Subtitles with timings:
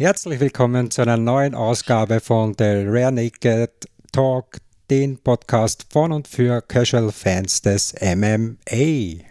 [0.00, 6.28] Herzlich willkommen zu einer neuen Ausgabe von The Rare Naked Talk, den Podcast von und
[6.28, 9.24] für Casual Fans des MMA.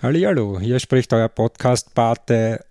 [0.00, 2.64] Hallo, hier spricht euer Podcast-Pate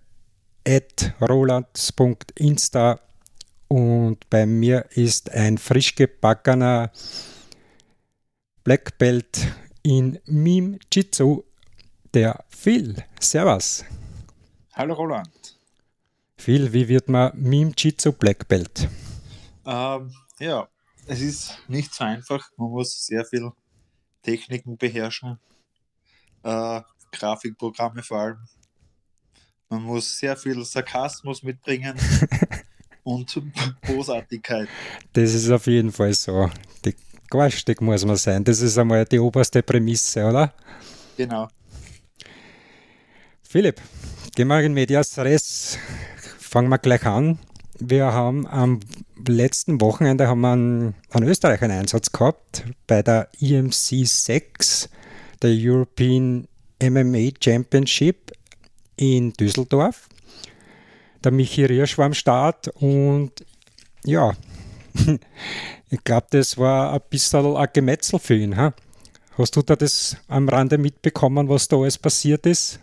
[0.66, 2.98] at rolands.insta
[3.68, 6.90] und bei mir ist ein frisch gebackener
[8.66, 9.46] Black Belt
[9.84, 11.44] in Meme Jitsu,
[12.12, 12.96] der Phil.
[13.20, 13.84] Servus.
[14.72, 15.56] Hallo Roland.
[16.36, 18.88] Phil, wie wird man Meme Jitsu Black Belt?
[19.64, 20.68] Ähm, ja,
[21.06, 22.50] es ist nicht so einfach.
[22.56, 23.52] Man muss sehr viel
[24.24, 25.38] Techniken beherrschen.
[26.42, 26.80] Äh,
[27.12, 28.48] Grafikprogramme vor allem.
[29.68, 31.96] Man muss sehr viel Sarkasmus mitbringen
[33.04, 33.40] und
[33.82, 34.68] Großartigkeit.
[35.12, 36.50] Das ist auf jeden Fall so.
[36.84, 36.96] Die
[37.28, 38.44] garstig muss man sein.
[38.44, 40.52] Das ist einmal die oberste Prämisse, oder?
[41.16, 41.48] Genau.
[43.42, 43.80] Philipp,
[44.34, 45.78] gehen wir in Medias Res.
[46.38, 47.38] Fangen wir gleich an.
[47.78, 48.80] Wir haben am
[49.26, 54.88] letzten Wochenende haben wir einen, einen Österreicher Einsatz gehabt bei der EMC 6,
[55.42, 56.48] der European
[56.82, 58.32] MMA Championship
[58.96, 60.08] in Düsseldorf.
[61.22, 63.32] Der Michi Riersch war am Start und
[64.04, 64.32] ja,
[65.90, 68.56] ich glaube, das war ein bisschen ein Gemetzel für ihn.
[68.56, 68.74] Ha?
[69.38, 72.80] Hast du da das am Rande mitbekommen, was da alles passiert ist?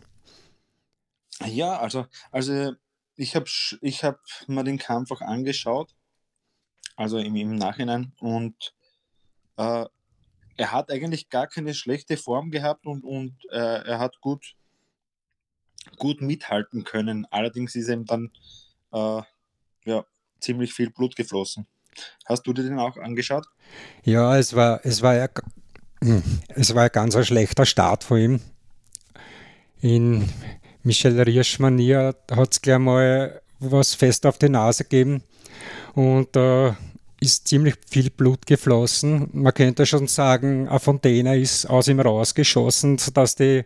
[1.45, 2.73] Ja, also, also
[3.15, 3.45] ich habe
[3.81, 5.95] ich hab mir den Kampf auch angeschaut,
[6.95, 8.73] also im, im Nachhinein, und
[9.57, 9.85] äh,
[10.55, 14.55] er hat eigentlich gar keine schlechte Form gehabt und, und äh, er hat gut,
[15.97, 17.25] gut mithalten können.
[17.31, 18.31] Allerdings ist ihm dann
[18.91, 19.21] äh,
[19.85, 20.05] ja,
[20.39, 21.67] ziemlich viel Blut geflossen.
[22.25, 23.45] Hast du dir den auch angeschaut?
[24.03, 25.27] Ja, es war, es war ja
[26.03, 28.39] hm, es war ein ganz ein schlechter Start von ihm.
[29.79, 30.29] In
[30.83, 35.23] Michel Riersch-Manier hat es gleich mal was fest auf die Nase gegeben
[35.95, 36.73] und da äh,
[37.21, 39.29] ist ziemlich viel Blut geflossen.
[39.31, 43.63] Man könnte schon sagen, eine Fontäne ist aus ihm rausgeschossen, sodass die,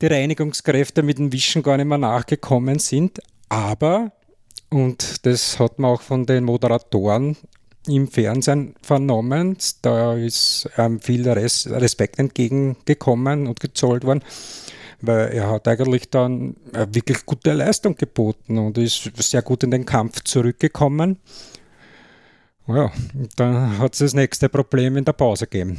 [0.00, 3.20] die Reinigungskräfte mit dem Wischen gar nicht mehr nachgekommen sind.
[3.48, 4.12] Aber,
[4.72, 7.36] und das hat man auch von den Moderatoren
[7.86, 14.22] im Fernsehen vernommen, da ist ähm, viel Res Respekt entgegengekommen und gezollt worden,
[15.00, 19.72] weil er hat eigentlich dann eine wirklich gute Leistung geboten und ist sehr gut in
[19.72, 21.18] den Kampf zurückgekommen.
[22.68, 22.92] Ja,
[23.36, 25.78] dann hat es das nächste Problem in der Pause gegeben.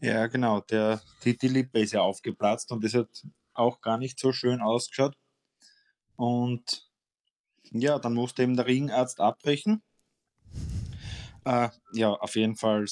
[0.00, 0.60] Ja, genau.
[0.60, 3.08] Der, die, die Lippe ist ja aufgeplatzt und das hat
[3.54, 5.16] auch gar nicht so schön ausgeschaut.
[6.16, 6.86] Und
[7.80, 9.82] ja, dann musste eben der Ringarzt abbrechen.
[11.44, 12.86] Äh, ja, auf jeden Fall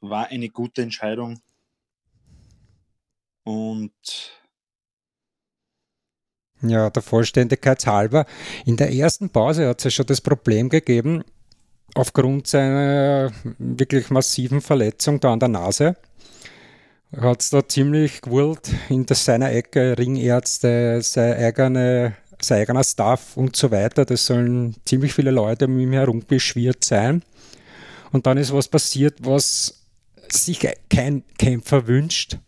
[0.00, 1.40] war eine gute Entscheidung.
[3.44, 3.92] Und
[6.62, 8.24] ja, der Vollständigkeit halber.
[8.64, 11.24] In der ersten Pause hat es ja schon das Problem gegeben,
[11.94, 15.96] aufgrund seiner wirklich massiven Verletzung da an der Nase,
[17.16, 23.56] hat es da ziemlich gewollt in seiner Ecke, Ringärzte, sein, eigene, sein eigener Staff und
[23.56, 24.04] so weiter.
[24.04, 27.22] Das sollen ziemlich viele Leute um ihn herum beschwert sein.
[28.12, 29.82] Und dann ist was passiert, was
[30.30, 32.38] sich kein Kämpfer wünscht.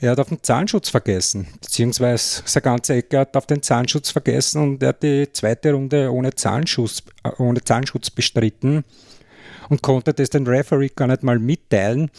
[0.00, 4.60] Er hat auf den Zahnschutz vergessen, beziehungsweise seine ganze Ecke hat auf den Zahnschutz vergessen
[4.60, 8.84] und er hat die zweite Runde ohne Zahnschutz, äh, ohne Zahnschutz bestritten
[9.70, 12.10] und konnte das den Referee gar nicht mal mitteilen,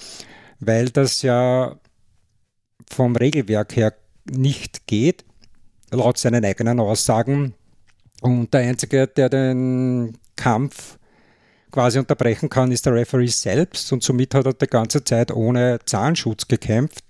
[0.60, 1.76] weil das ja
[2.90, 3.94] vom Regelwerk her
[4.32, 5.24] nicht geht,
[5.96, 7.54] laut seinen eigenen Aussagen.
[8.22, 10.98] Und der Einzige, der den Kampf
[11.72, 15.80] quasi unterbrechen kann, ist der Referee selbst und somit hat er die ganze Zeit ohne
[15.86, 17.04] Zahnschutz gekämpft.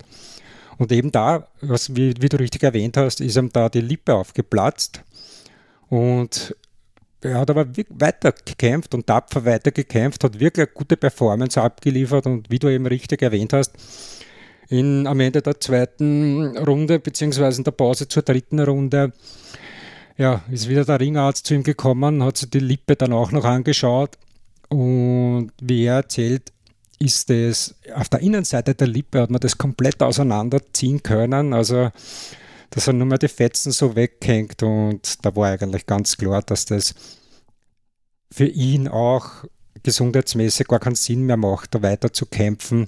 [0.78, 4.13] Und eben da, was, wie, wie du richtig erwähnt hast, ist ihm da die Lippe
[4.13, 5.02] aufgeplatzt.
[5.88, 6.56] Und
[7.22, 12.26] er hat aber weiter gekämpft und tapfer weiter gekämpft, hat wirklich eine gute Performance abgeliefert
[12.26, 13.73] und wie du eben richtig erwähnt hast,
[14.70, 19.14] in, am Ende der zweiten Runde, beziehungsweise in der Pause zur dritten Runde,
[20.17, 23.44] ja, ist wieder der Ringarzt zu ihm gekommen, hat sich die Lippe dann auch noch
[23.44, 24.17] angeschaut
[24.70, 26.52] und wie er erzählt,
[27.00, 31.53] ist es auf der Innenseite der Lippe hat man das komplett auseinanderziehen können.
[31.53, 31.91] Also
[32.70, 36.66] da sind nur mehr die Fetzen so weghängt und da war eigentlich ganz klar, dass
[36.66, 36.96] das
[38.32, 39.46] für ihn auch
[39.84, 42.88] gesundheitsmäßig gar keinen Sinn mehr macht, da weiter zu kämpfen.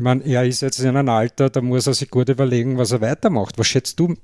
[0.00, 2.90] Ich meine, er ist jetzt in einem Alter, da muss er sich gut überlegen, was
[2.90, 3.58] er weitermacht.
[3.58, 4.16] Was schätzt du,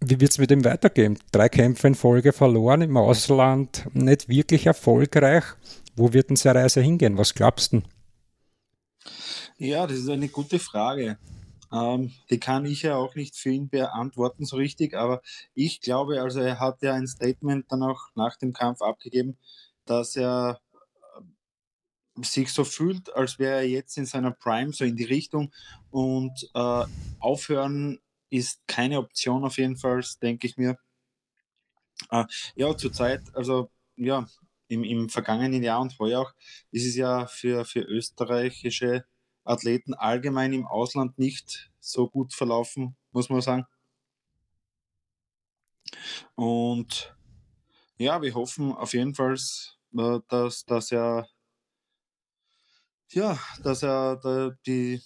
[0.00, 1.18] wie wird es mit ihm weitergehen?
[1.30, 5.44] Drei Kämpfe in Folge verloren, im Ausland nicht wirklich erfolgreich.
[5.94, 7.18] Wo wird denn seine Reise hingehen?
[7.18, 7.82] Was glaubst du?
[9.58, 11.18] Ja, das ist eine gute Frage.
[11.70, 15.20] Ähm, die kann ich ja auch nicht für ihn beantworten so richtig, aber
[15.52, 19.36] ich glaube, also er hat ja ein Statement dann auch nach dem Kampf abgegeben,
[19.84, 20.62] dass er
[22.22, 25.52] sich so fühlt, als wäre er jetzt in seiner Prime, so in die Richtung.
[25.90, 26.84] Und äh,
[27.18, 28.00] aufhören
[28.30, 30.78] ist keine Option auf jeden Fall, denke ich mir.
[32.10, 32.24] Äh,
[32.54, 34.26] ja, zurzeit, also ja,
[34.68, 36.32] im, im vergangenen Jahr und heuer auch,
[36.70, 39.04] ist es ja für, für österreichische
[39.44, 43.66] Athleten allgemein im Ausland nicht so gut verlaufen, muss man sagen.
[46.34, 47.16] Und
[47.98, 49.36] ja, wir hoffen auf jeden Fall,
[49.96, 51.28] äh, dass, dass er
[53.12, 55.00] ja, dass er die,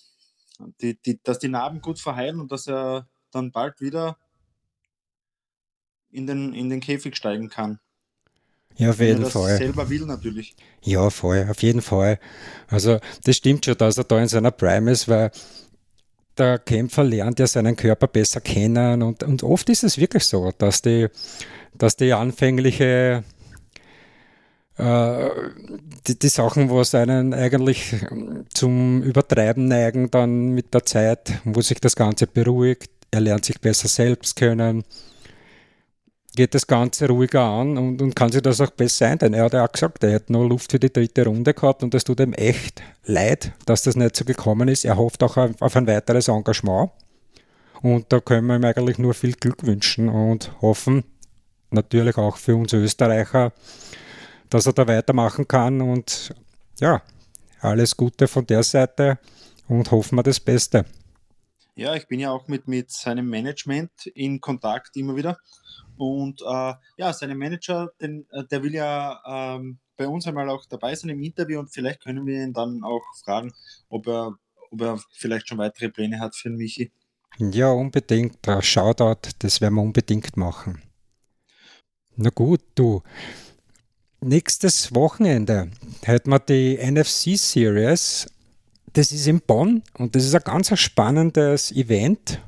[0.81, 4.17] die, die, dass die Narben gut verheilen und dass er dann bald wieder
[6.11, 7.81] in den, in den Käfig steigen kann.
[8.77, 9.57] Ja, auf jeden Fall.
[9.57, 10.57] selber will natürlich.
[10.83, 12.19] Ja, voll, auf jeden Fall.
[12.69, 15.31] Also das stimmt schon, dass er da in seiner Prime ist, weil
[16.37, 20.51] der Kämpfer lernt ja seinen Körper besser kennen und, und oft ist es wirklich so,
[20.59, 21.09] dass die,
[21.75, 23.23] dass die anfängliche
[24.77, 27.95] die, die Sachen, was einen eigentlich
[28.53, 33.61] zum Übertreiben neigen, dann mit der Zeit, wo sich das Ganze beruhigt, er lernt sich
[33.61, 34.83] besser selbst kennen,
[36.35, 39.19] geht das Ganze ruhiger an und, und kann sich das auch besser ein.
[39.19, 41.85] Denn er hat ja auch gesagt, er hätte noch Luft für die dritte Runde gehabt
[41.85, 44.85] und das tut ihm echt leid, dass das nicht so gekommen ist.
[44.85, 46.91] Er hofft auch auf ein weiteres Engagement.
[47.83, 51.05] Und da können wir ihm eigentlich nur viel Glück wünschen und hoffen,
[51.71, 53.53] natürlich auch für uns Österreicher,
[54.55, 55.81] dass er da weitermachen kann.
[55.81, 56.33] Und
[56.79, 57.03] ja,
[57.61, 59.19] alles Gute von der Seite
[59.67, 60.85] und hoffen wir das Beste.
[61.75, 65.39] Ja, ich bin ja auch mit, mit seinem Management in Kontakt immer wieder.
[65.97, 70.65] Und äh, ja, seine Manager, den, äh, der will ja ähm, bei uns einmal auch
[70.67, 73.53] dabei sein im Interview und vielleicht können wir ihn dann auch fragen,
[73.89, 74.37] ob er,
[74.71, 76.93] ob er vielleicht schon weitere Pläne hat für den Michi.
[77.39, 78.39] Ja, unbedingt.
[78.61, 80.81] Shoutout, das werden wir unbedingt machen.
[82.17, 83.03] Na gut, du.
[84.27, 85.69] Nächstes Wochenende
[86.03, 88.27] hätten wir die NFC Series.
[88.95, 92.41] Das ist in Bonn und das ist ein ganz spannendes Event.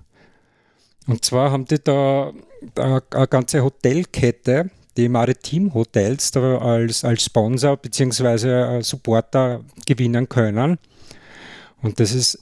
[1.07, 2.33] Und zwar haben die da
[2.77, 8.81] eine ganze Hotelkette, die Maritim Hotels da als, als Sponsor bzw.
[8.81, 10.79] Supporter gewinnen können.
[11.83, 12.39] Und das ist,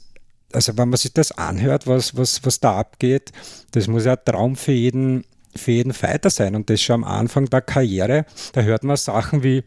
[0.52, 3.32] also wenn man sich das anhört, was, was, was da abgeht,
[3.72, 5.24] das muss ja ein Traum für jeden,
[5.56, 6.54] für jeden Fighter sein.
[6.54, 9.64] Und das schon am Anfang der Karriere, da hört man Sachen wie,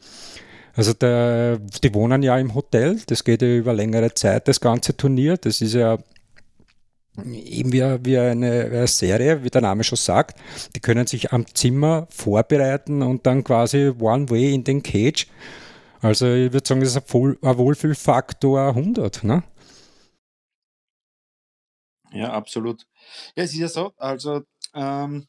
[0.75, 4.95] also der, die wohnen ja im Hotel, das geht ja über längere Zeit, das ganze
[4.95, 5.37] Turnier.
[5.37, 5.97] Das ist ja
[7.25, 10.39] eben wie, wie eine, Serie, wie der Name schon sagt.
[10.75, 15.27] Die können sich am Zimmer vorbereiten und dann quasi One Way in den Cage.
[16.01, 19.23] Also ich würde sagen, das ist ein, Wohlfühlfaktor 100.
[19.23, 19.43] Ne?
[22.11, 22.85] Ja, absolut.
[23.35, 24.41] Ja, es ist ja so, also
[24.73, 25.25] ähm,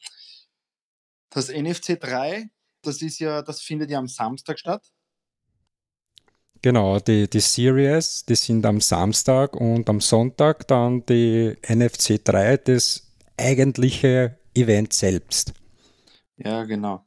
[1.29, 2.49] das NFC 3,
[2.81, 4.91] das ist ja, das findet ja am Samstag statt.
[6.61, 12.57] Genau, die, die Series, die sind am Samstag und am Sonntag dann die NFC 3,
[12.57, 15.53] das eigentliche Event selbst.
[16.35, 17.05] Ja, genau.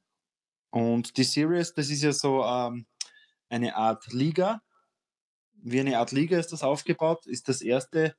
[0.71, 2.87] Und die Series, das ist ja so ähm,
[3.51, 4.63] eine Art Liga.
[5.53, 7.27] Wie eine Art Liga ist das aufgebaut.
[7.27, 8.17] Ist das erste,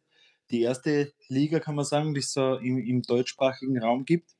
[0.52, 4.36] die erste Liga, kann man sagen, die es so im, im deutschsprachigen Raum gibt.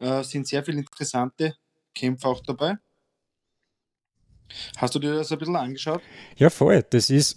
[0.00, 1.54] Äh, sind sehr viele interessante
[1.94, 2.76] Kämpfer auch dabei.
[4.78, 6.00] Hast du dir das ein bisschen angeschaut?
[6.36, 6.84] Ja, voll.
[6.90, 7.36] Das ist,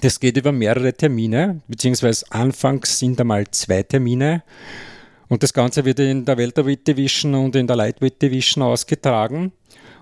[0.00, 4.42] das geht über mehrere Termine, beziehungsweise anfangs sind einmal zwei Termine.
[5.28, 9.52] Und das Ganze wird in der Welterweight Division und in der Lightweight Division ausgetragen.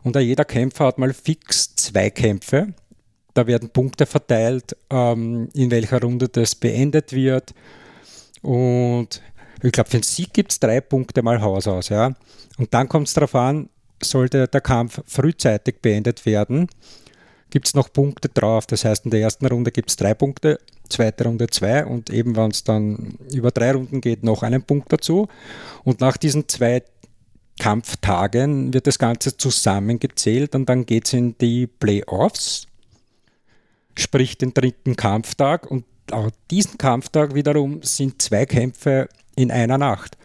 [0.03, 2.75] Und jeder Kämpfer hat mal fix zwei Kämpfe.
[3.33, 7.55] Da werden Punkte verteilt, ähm, in welcher Runde das beendet wird.
[8.43, 9.23] Und
[9.67, 11.89] ich glaube, für den Sieg gibt es drei Punkte mal Haus aus.
[11.89, 12.15] Ja?
[12.59, 13.69] Und dann kommt es darauf an,
[14.03, 16.69] sollte der Kampf frühzeitig beendet werden,
[17.51, 18.67] gibt es noch Punkte drauf.
[18.67, 22.37] Das heißt, in der ersten Runde gibt es drei Punkte, zweite Runde zwei und eben,
[22.37, 25.29] wenn es dann über drei Runden geht, noch einen Punkt dazu.
[25.85, 26.83] Und nach diesen zwei
[27.59, 32.67] Kampftagen wird das Ganze zusammengezählt und dann geht es in die Playoffs,
[33.97, 35.71] sprich den dritten Kampftag.
[35.71, 40.17] Und auch diesen Kampftag wiederum sind zwei Kämpfe in einer Nacht.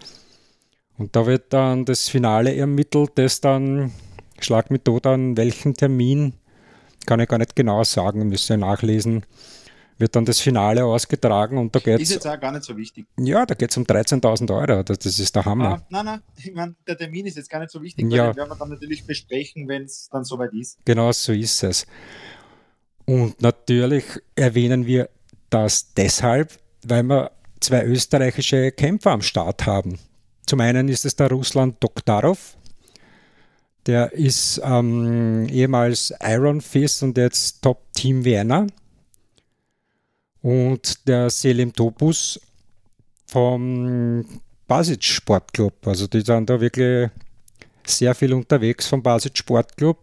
[0.98, 3.94] Und da wird dann das Finale ermittelt, das dann,
[4.39, 6.34] schlag mich tot an welchen Termin,
[7.06, 9.25] kann ich gar nicht genau sagen, müsste nachlesen,
[9.98, 13.06] wird dann das Finale ausgetragen und da geht Ist jetzt auch gar nicht so wichtig.
[13.18, 14.84] Ja, da geht es um 13.000 Euro.
[14.84, 15.70] Das, das, ist der Hammer.
[15.70, 18.28] Ah, nein, nein, ich mein, der Termin ist jetzt gar nicht so wichtig, ja.
[18.28, 20.80] den werden wir dann natürlich besprechen, wenn es dann soweit ist.
[20.86, 21.86] Genau so ist es.
[23.06, 25.10] Und natürlich erwähnen wir
[25.50, 30.00] das deshalb, weil wir zwei österreichische Kämpfer am Start haben.
[30.46, 32.58] Zum einen ist es der Russland Doktarov,
[33.86, 38.68] der ist ähm, ehemals Iron Fist und jetzt Top Team Vienna.
[40.42, 42.39] Und der Selim Topus
[43.25, 44.25] vom
[44.68, 45.88] Basic Sportclub.
[45.88, 47.10] Also die sind da wirklich
[47.86, 49.98] sehr viel unterwegs vom Basic Sportclub.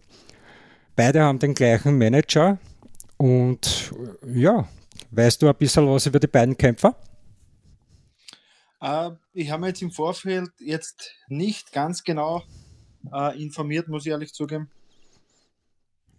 [0.95, 2.59] Beide haben den gleichen Manager.
[3.17, 3.93] Und
[4.35, 4.69] ja,
[5.11, 6.95] weißt du ein bisschen was über die beiden Kämpfer?
[8.81, 12.43] Uh, ich habe mir jetzt im Vorfeld jetzt nicht ganz genau
[13.11, 14.71] uh, informiert, muss ich ehrlich zugeben.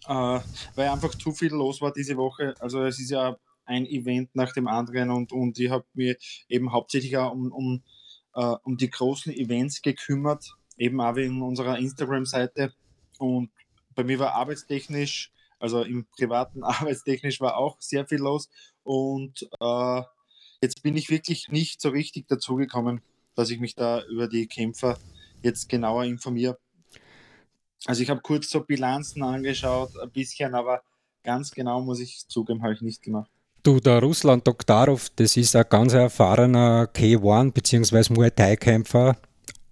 [0.07, 0.39] Uh,
[0.75, 2.55] weil einfach zu viel los war diese Woche.
[2.59, 6.15] Also es ist ja ein Event nach dem anderen und, und ich habe mir
[6.47, 7.83] eben hauptsächlich auch um, um,
[8.63, 12.71] um die großen Events gekümmert, eben auch wegen unserer Instagram-Seite.
[13.19, 13.51] Und
[13.93, 18.49] bei mir war arbeitstechnisch, also im privaten arbeitstechnisch war auch sehr viel los.
[18.83, 20.01] Und äh,
[20.61, 23.01] jetzt bin ich wirklich nicht so richtig dazugekommen,
[23.35, 24.97] dass ich mich da über die Kämpfer
[25.41, 26.57] jetzt genauer informiere.
[27.85, 30.81] Also ich habe kurz so Bilanzen angeschaut, ein bisschen, aber
[31.23, 33.29] ganz genau muss ich zugeben, habe ich nicht gemacht.
[33.63, 38.13] Du, der Russland Doktarov, das ist ein ganz erfahrener K1 bzw.
[38.13, 39.17] Muay Thai-Kämpfer,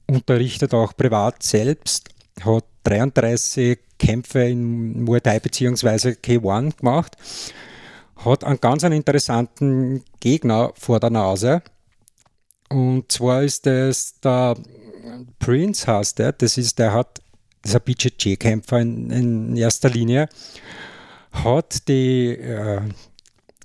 [0.07, 2.09] unterrichtet auch privat selbst,
[2.41, 6.09] hat 33 Kämpfe in Muay Thai bzw.
[6.11, 7.15] K1 gemacht,
[8.17, 11.61] hat einen ganz einen interessanten Gegner vor der Nase.
[12.69, 14.55] Und zwar ist das der
[15.39, 17.21] Prince heißt der, das ist, der hat,
[17.61, 20.27] das ist ein BJJ-Kämpfer in, in, erster Linie,
[21.31, 22.81] hat die äh,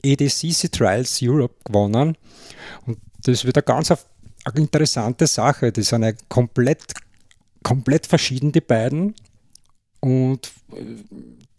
[0.02, 2.16] EDCC Trials Europe gewonnen.
[2.86, 5.72] Und das wird eine ganz eine interessante Sache.
[5.72, 6.94] Die sind eine komplett,
[7.62, 9.14] komplett verschieden, die beiden.
[10.00, 10.50] Und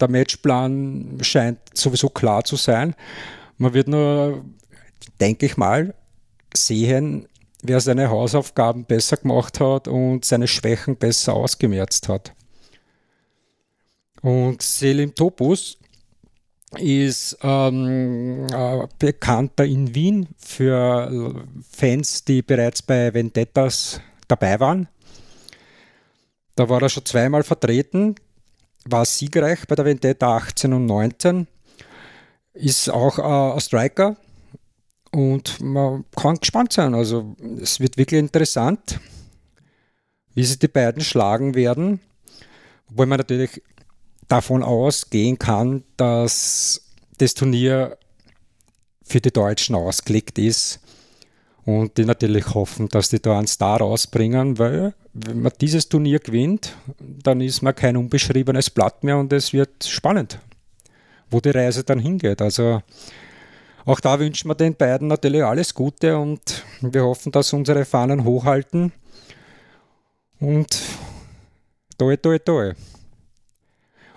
[0.02, 2.94] der Matchplan scheint sowieso klar zu sein.
[3.56, 4.44] Man wird nur,
[5.20, 5.94] denke ich mal,
[6.54, 7.28] sehen,
[7.62, 12.34] wer seine Hausaufgaben besser gemacht hat und seine Schwächen besser ausgemerzt hat.
[14.20, 15.78] Und Selim Topus
[16.78, 24.88] ist ähm, äh, bekannter in Wien für Fans, die bereits bei Vendettas dabei waren.
[26.56, 28.14] Da war er schon zweimal vertreten,
[28.84, 31.46] war siegreich bei der Vendetta 18 und 19,
[32.54, 34.16] ist auch äh, ein Striker.
[35.10, 36.94] Und man kann gespannt sein.
[36.94, 38.98] Also es wird wirklich interessant,
[40.34, 42.00] wie sich die beiden schlagen werden,
[42.90, 43.62] obwohl man natürlich
[44.28, 46.80] davon ausgehen kann, dass
[47.18, 47.98] das Turnier
[49.04, 50.80] für die Deutschen ausgelegt ist
[51.64, 56.18] und die natürlich hoffen, dass die da einen Star rausbringen, weil wenn man dieses Turnier
[56.18, 60.38] gewinnt, dann ist man kein unbeschriebenes Blatt mehr und es wird spannend,
[61.30, 62.40] wo die Reise dann hingeht.
[62.40, 62.82] Also
[63.84, 68.24] auch da wünschen wir den beiden natürlich alles Gute und wir hoffen, dass unsere Fahnen
[68.24, 68.92] hochhalten
[70.40, 70.80] und
[71.98, 72.72] toi toi toi.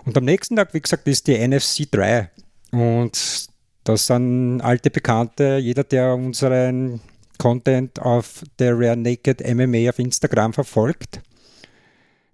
[0.06, 2.30] Und am nächsten Tag, wie gesagt, ist die NFC 3.
[2.72, 3.48] Und
[3.84, 5.58] das sind alte Bekannte.
[5.58, 7.02] Jeder, der unseren
[7.38, 11.22] Content auf der Rare Naked MMA auf Instagram verfolgt,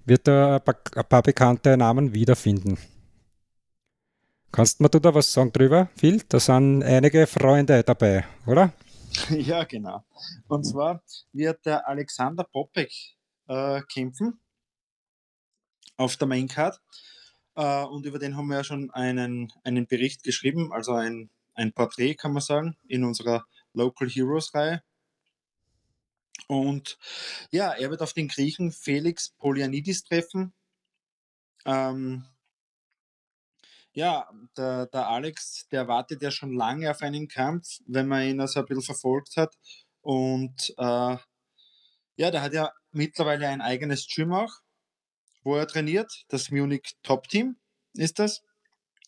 [0.05, 2.77] wird da ein paar bekannte Namen wiederfinden.
[4.51, 6.21] Kannst du da was sagen drüber, Phil?
[6.27, 8.73] Da sind einige Freunde dabei, oder?
[9.29, 10.03] Ja, genau.
[10.47, 11.03] Und zwar
[11.33, 12.91] wird der Alexander Popek
[13.47, 14.39] äh, kämpfen
[15.97, 16.79] auf der Maincard.
[17.55, 21.73] Äh, und über den haben wir ja schon einen, einen Bericht geschrieben, also ein, ein
[21.73, 24.81] Porträt, kann man sagen, in unserer Local Heroes Reihe.
[26.47, 26.97] Und
[27.51, 30.53] ja, er wird auf den Griechen Felix Polianidis treffen.
[31.65, 32.25] Ähm,
[33.93, 38.41] ja, der, der Alex, der wartet ja schon lange auf einen Kampf, wenn man ihn
[38.41, 39.57] also ein bisschen verfolgt hat.
[40.01, 41.17] Und äh,
[42.15, 44.61] ja, der hat ja mittlerweile ein eigenes Gym auch
[45.43, 46.25] wo er trainiert.
[46.29, 47.57] Das Munich Top Team
[47.93, 48.43] ist das.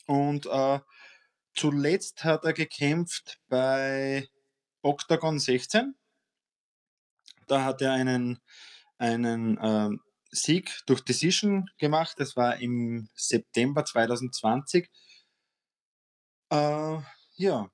[0.05, 0.79] Und äh,
[1.53, 4.27] zuletzt hat er gekämpft bei
[4.81, 5.95] Octagon 16.
[7.47, 8.39] Da hat er einen,
[8.97, 9.89] einen äh,
[10.31, 12.15] Sieg durch Decision gemacht.
[12.17, 14.89] Das war im September 2020.
[16.49, 16.97] Äh,
[17.35, 17.69] ja.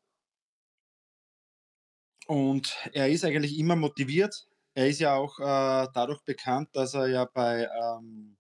[2.28, 4.48] Und er ist eigentlich immer motiviert.
[4.76, 8.38] Er ist ja auch äh, dadurch bekannt, dass er ja bei ähm,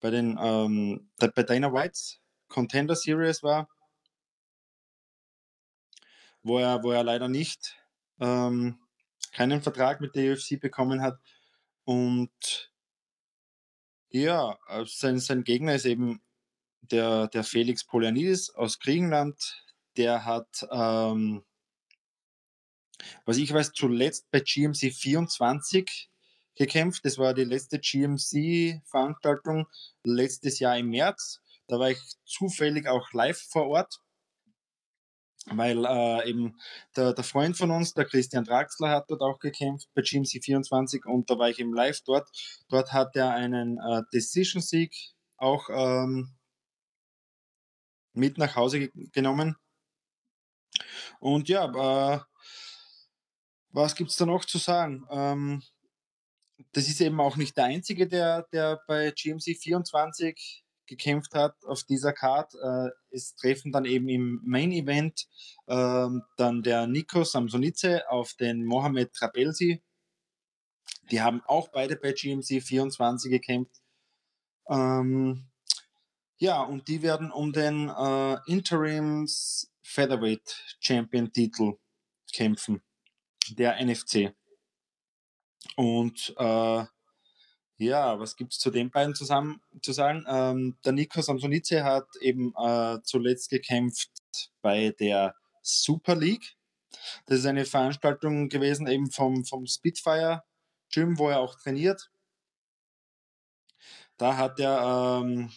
[0.00, 3.68] bei den ähm, bei Dana Whites Contender Series war.
[6.44, 7.76] wo er, wo er leider nicht
[8.20, 8.78] ähm,
[9.34, 11.18] keinen Vertrag mit der UFC bekommen hat.
[11.84, 12.72] Und
[14.08, 16.22] ja, äh, sein, sein Gegner ist eben
[16.80, 19.62] der, der Felix Polianidis aus Griechenland.
[19.96, 21.44] Der hat, ähm,
[23.26, 26.10] was ich weiß, zuletzt bei GMC 24
[26.56, 27.04] gekämpft.
[27.04, 29.66] Das war die letzte GMC-Veranstaltung
[30.04, 31.40] letztes Jahr im März.
[31.66, 33.98] Da war ich zufällig auch live vor Ort,
[35.46, 36.56] weil äh, eben
[36.96, 41.04] der, der Freund von uns, der Christian Draxler, hat dort auch gekämpft bei GMC 24
[41.04, 42.28] und da war ich eben live dort.
[42.68, 44.94] Dort hat er einen äh, Decision-Sieg
[45.36, 46.34] auch ähm,
[48.14, 49.56] mit nach Hause genommen.
[51.20, 52.20] Und ja, äh,
[53.70, 55.06] was gibt es da noch zu sagen?
[55.10, 55.62] Ähm,
[56.72, 61.84] das ist eben auch nicht der einzige, der, der bei GMC 24 gekämpft hat auf
[61.84, 62.54] dieser Card.
[62.54, 65.26] Äh, es treffen dann eben im Main Event
[65.66, 69.82] äh, dann der Nico Samsonice auf den Mohamed Trabelsi.
[71.10, 73.82] Die haben auch beide bei GMC 24 gekämpft.
[74.68, 75.50] Ähm,
[76.38, 81.74] ja, und die werden um den äh, Interims Featherweight Champion Titel
[82.32, 82.82] kämpfen,
[83.50, 84.34] der NFC.
[85.76, 86.84] Und äh,
[87.76, 90.24] ja, was gibt es zu den beiden zusammen zu sagen?
[90.28, 94.10] Ähm, der Nico Samsonice hat eben äh, zuletzt gekämpft
[94.62, 96.56] bei der Super League.
[97.26, 100.44] Das ist eine Veranstaltung gewesen eben vom, vom Spitfire
[100.92, 102.10] Gym, wo er auch trainiert.
[104.16, 105.50] Da hat er ähm,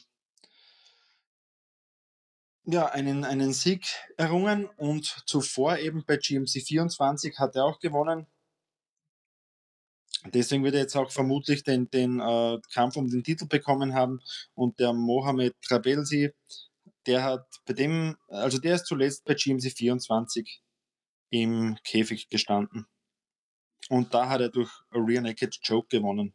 [2.66, 3.86] ja, einen, einen Sieg
[4.18, 8.28] errungen und zuvor eben bei GMC 24 hat er auch gewonnen
[10.26, 14.20] Deswegen wird er jetzt auch vermutlich den, den äh, Kampf um den Titel bekommen haben.
[14.56, 16.34] Und der Mohamed Trabelsi,
[17.06, 20.62] der hat bei dem, also der ist zuletzt bei GMC 24
[21.30, 22.88] im Käfig gestanden.
[23.90, 26.34] Und da hat er durch a Rear Naked Choke gewonnen.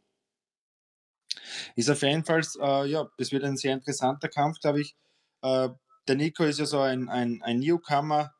[1.75, 4.95] Ist auf jeden Fall, äh, ja, das wird ein sehr interessanter Kampf, glaube ich.
[5.41, 5.69] Äh,
[6.07, 8.33] der Nico ist ja so ein, ein, ein Newcomer.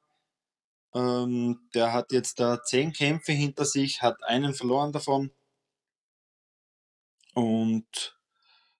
[0.96, 5.32] Ähm, der hat jetzt da zehn Kämpfe hinter sich, hat einen verloren davon.
[7.34, 8.20] Und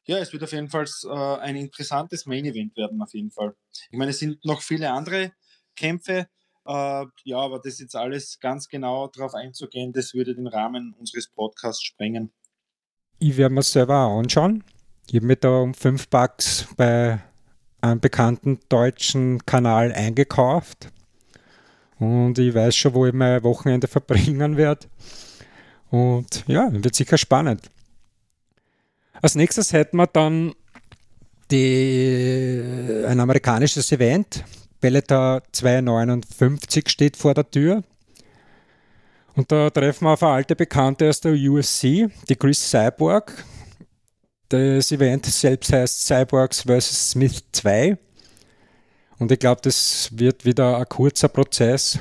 [0.06, 3.56] ja, es wird auf jeden Fall äh, ein interessantes Main Event werden, auf jeden Fall.
[3.90, 5.32] Ich meine, es sind noch viele andere
[5.76, 6.28] Kämpfe,
[6.66, 11.28] äh, ja, aber das jetzt alles ganz genau darauf einzugehen, das würde den Rahmen unseres
[11.28, 12.32] Podcasts sprengen.
[13.20, 14.64] Ich werde mir selber anschauen.
[15.08, 17.22] Ich habe mir da um 5 Bucks bei
[17.82, 20.93] einem bekannten deutschen Kanal eingekauft.
[22.00, 24.88] Und ich weiß schon, wo ich mein Wochenende verbringen werde.
[25.90, 27.70] Und ja, wird sicher spannend.
[29.22, 30.54] Als nächstes hätten wir dann
[31.52, 34.44] die, ein amerikanisches Event.
[34.82, 37.84] Bellator 259 steht vor der Tür.
[39.36, 43.46] Und da treffen wir auf eine alte Bekannte aus der UFC, die Chris Cyborg.
[44.50, 47.12] Das Event selbst heißt Cyborgs vs.
[47.12, 47.98] Smith 2.
[49.20, 52.00] Und ich glaube, das wird wieder ein kurzer Prozess.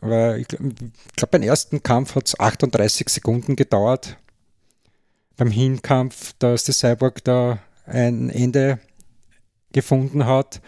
[0.00, 4.18] Weil ich glaube, beim ersten Kampf hat es 38 Sekunden gedauert
[5.36, 8.80] beim Hinkampf, dass der Cyborg da ein Ende
[9.72, 10.60] gefunden hat.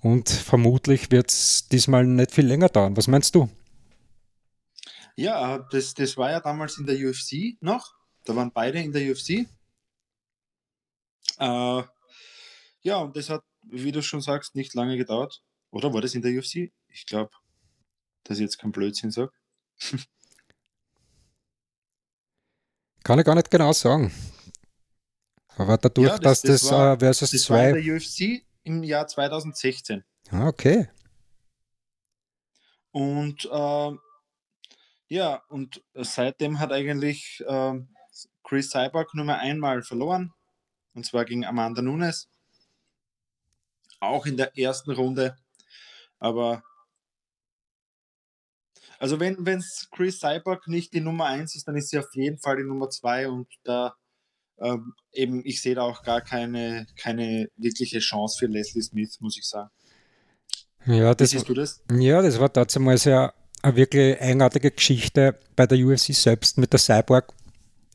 [0.00, 2.96] Und vermutlich wird es diesmal nicht viel länger dauern.
[2.96, 3.48] Was meinst du?
[5.16, 7.94] Ja, das, das war ja damals in der UFC noch.
[8.24, 9.46] Da waren beide in der UFC.
[11.38, 11.82] Äh,
[12.82, 15.42] ja, und das hat, wie du schon sagst, nicht lange gedauert.
[15.70, 16.72] Oder war das in der UFC?
[16.88, 17.32] Ich glaube,
[18.24, 19.32] dass ich jetzt kein Blödsinn sage.
[23.02, 24.12] Kann ich gar nicht genau sagen.
[25.56, 27.54] Aber dadurch, ja, das, dass das, das war, uh, versus das 2.
[27.54, 30.02] War in der UFC im Jahr 2016.
[30.30, 30.88] Ah, okay.
[32.90, 33.92] Und äh,
[35.08, 37.74] ja, und seitdem hat eigentlich äh,
[38.42, 40.32] Chris Cyborg nur mehr einmal verloren.
[40.94, 42.28] Und zwar gegen Amanda Nunes.
[44.04, 45.36] Auch in der ersten Runde.
[46.18, 46.62] Aber
[48.98, 52.38] also wenn es Chris Cyborg nicht die Nummer 1 ist, dann ist sie auf jeden
[52.38, 53.94] Fall die Nummer 2 und da
[54.60, 59.36] ähm, eben, ich sehe da auch gar keine, keine wirkliche Chance für Leslie Smith, muss
[59.36, 59.70] ich sagen.
[60.86, 61.82] Ja, das, siehst du das?
[61.90, 66.80] Ja, das war damals ja eine wirklich eigenartige Geschichte bei der UFC selbst mit der
[66.80, 67.32] Cyborg.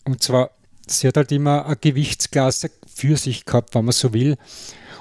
[0.05, 0.51] Und zwar,
[0.87, 4.37] sie hat halt immer eine Gewichtsklasse für sich gehabt, wenn man so will.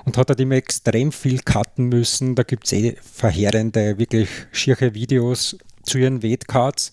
[0.04, 2.34] Und hat halt immer extrem viel cutten müssen.
[2.34, 6.92] Da gibt es eh verheerende, wirklich schiere Videos, zu ihren Weightcards.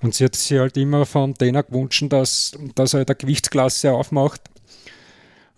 [0.00, 3.92] Und sie hat sich halt immer von denen gewünscht, dass, dass er halt eine Gewichtsklasse
[3.92, 4.40] aufmacht.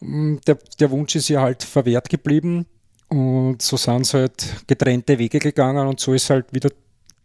[0.01, 2.67] Mm, der, der Wunsch ist ihr halt verwehrt geblieben.
[3.09, 6.71] Und so sind sie halt getrennte Wege gegangen und so ist halt wieder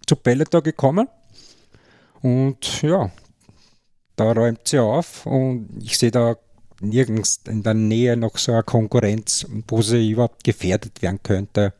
[0.07, 1.07] zu Bellator gekommen.
[2.21, 3.11] Und ja,
[4.15, 6.35] da räumt sie auf und ich sehe da
[6.81, 11.73] nirgends in der Nähe noch so eine Konkurrenz, wo sie überhaupt gefährdet werden könnte.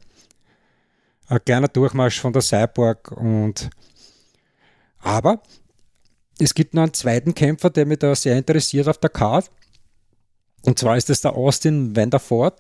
[1.28, 3.70] Ein kleiner Durchmarsch von der Cyborg und
[5.00, 5.42] aber
[6.40, 9.50] es gibt noch einen zweiten Kämpfer, der mich da sehr interessiert auf der Card.
[10.64, 12.60] Und zwar ist es der Austin Vanderford.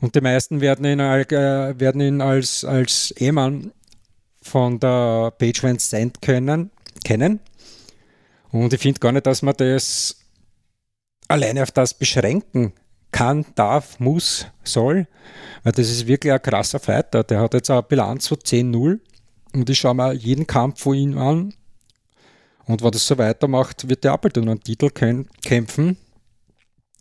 [0.00, 3.72] Und die meisten werden ihn, äh, werden ihn als, als Ehemann
[4.42, 5.78] von der Page Van
[6.20, 6.70] kennen,
[7.04, 7.40] kennen.
[8.50, 10.16] Und ich finde gar nicht, dass man das
[11.30, 12.72] alleine auf das beschränken
[13.12, 15.06] kann, darf, muss, soll,
[15.62, 17.24] weil das ist wirklich ein krasser Fighter.
[17.24, 19.00] Der hat jetzt eine Bilanz von 10-0
[19.54, 21.54] und ich schaue mir jeden Kampf von ihm an.
[22.66, 25.96] Und wenn das so weitermacht, wird der Appleton einen Titel kämpfen.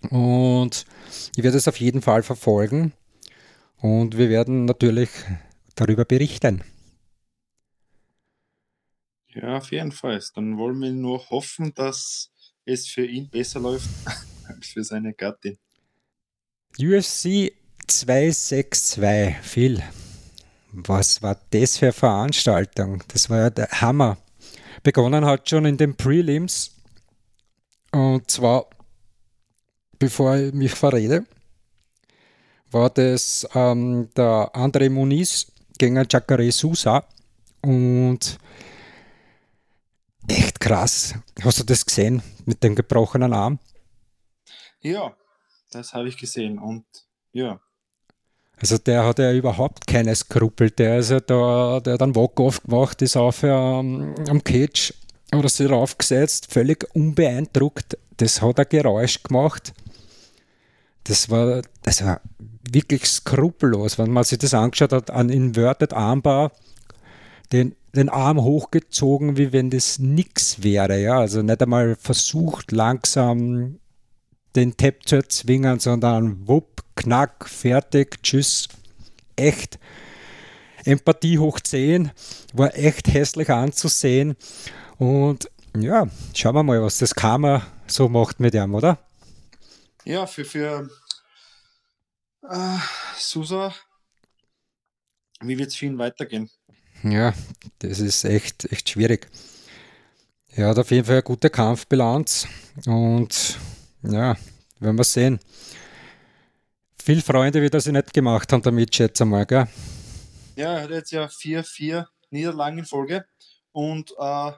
[0.10, 0.86] Und
[1.36, 2.94] ich werde es auf jeden Fall verfolgen.
[3.78, 5.10] Und wir werden natürlich
[5.76, 6.64] darüber berichten.
[9.28, 10.20] Ja, auf jeden Fall.
[10.34, 12.32] Dann wollen wir nur hoffen, dass
[12.66, 13.90] es für ihn besser läuft
[14.48, 15.58] als für seine Gattin.
[16.78, 17.52] UFC
[17.88, 19.84] 262, Phil.
[20.72, 23.04] Was war das für eine Veranstaltung?
[23.08, 24.18] Das war ja der Hammer.
[24.84, 26.76] Begonnen hat schon in den Prelims.
[27.92, 28.68] Und zwar,
[29.98, 31.26] bevor ich mich verrede,
[32.72, 37.04] war das ähm, der André Muniz gegen Jacare Sousa.
[37.62, 38.38] Und
[40.60, 41.14] echt krass.
[41.42, 43.60] Hast du das gesehen mit dem gebrochenen Arm?
[44.82, 45.14] Ja,
[45.72, 46.86] das habe ich gesehen und
[47.32, 47.60] ja.
[48.62, 50.70] Also der hat ja überhaupt keine Skrupel.
[50.72, 54.94] Der ist ja da, der hat einen Walk aufgemacht, ist auf ähm, am Cage
[55.34, 57.98] oder sich draufgesetzt, völlig unbeeindruckt.
[58.18, 59.74] Das hat ein Geräusch gemacht.
[61.06, 62.22] Das war, das war
[62.70, 66.52] wirklich skrupellos, wenn man sich das angeschaut hat, an Inverted Armbar,
[67.54, 71.00] den den Arm hochgezogen, wie wenn das nichts wäre.
[71.02, 71.20] Ja?
[71.20, 73.80] Also nicht einmal versucht, langsam
[74.56, 78.68] den Tap zu erzwingen, sondern wupp, knack, fertig, tschüss.
[79.36, 79.80] Echt.
[80.86, 82.12] Empathie hoch 10,
[82.54, 84.36] war echt hässlich anzusehen.
[84.98, 88.98] Und ja, schauen wir mal, was das Karma so macht mit ihm, oder?
[90.06, 90.90] Ja, für, für
[92.50, 92.78] äh,
[93.18, 93.74] Susa,
[95.42, 96.50] wie wird es für ihn weitergehen?
[97.04, 97.34] Ja,
[97.80, 99.28] das ist echt, echt schwierig.
[100.52, 102.48] Er hat auf jeden Fall eine gute Kampfbilanz
[102.86, 103.58] und
[104.04, 104.36] ja,
[104.80, 105.40] werden wir sehen.
[107.02, 109.68] Viel Freunde wird er sich nicht gemacht haben damit, schätze mal, gell?
[110.56, 113.26] Ja, er hat jetzt ja vier, vier Niederlagen in Folge
[113.72, 114.52] und äh,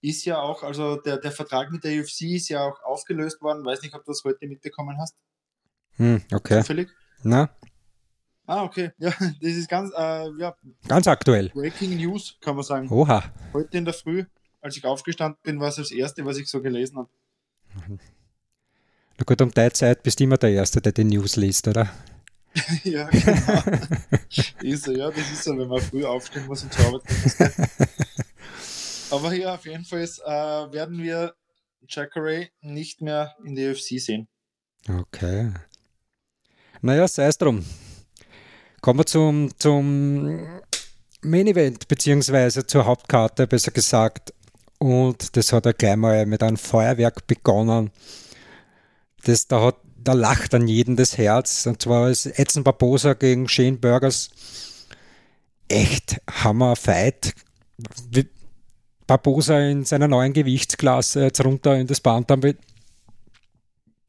[0.00, 3.64] ist ja auch, also der, der Vertrag mit der UFC ist ja auch aufgelöst worden.
[3.64, 5.16] Weiß nicht, ob du das heute mitbekommen hast.
[5.96, 6.60] Hm, okay.
[6.60, 6.88] Zufällig?
[7.22, 7.50] Na?
[8.48, 8.92] Ah, okay.
[8.98, 10.56] Ja, das ist ganz, äh, ja,
[10.88, 11.50] ganz aktuell.
[11.50, 12.88] Breaking News, kann man sagen.
[12.90, 13.22] Oha.
[13.52, 14.24] Heute in der Früh,
[14.62, 17.10] als ich aufgestanden bin, war es das erste, was ich so gelesen habe.
[19.18, 21.90] Na gut, um deine Zeit bist du immer der Erste, der die News liest, oder?
[22.84, 23.62] ja, genau.
[24.62, 27.36] ist so, ja, das ist so, wenn man früh aufstehen muss und zur Arbeit muss.
[29.12, 30.26] Aber ja, auf jeden Fall ist, äh,
[30.72, 31.34] werden wir
[31.86, 34.26] Jacare nicht mehr in der UFC sehen.
[34.88, 35.52] Okay.
[36.80, 37.62] Naja, sei es drum.
[38.80, 40.46] Kommen wir zum, zum
[41.22, 44.32] Main Event, beziehungsweise zur Hauptkarte, besser gesagt.
[44.78, 47.90] Und das hat er gleich mal mit einem Feuerwerk begonnen.
[49.24, 51.66] Das, da, hat, da lacht an jeden das Herz.
[51.66, 54.30] Und zwar ist Edson Barbosa gegen Shane Burgers.
[55.66, 57.34] Echt Hammer-Fight.
[59.08, 62.58] Barbosa in seiner neuen Gewichtsklasse jetzt runter in das Bantamweight.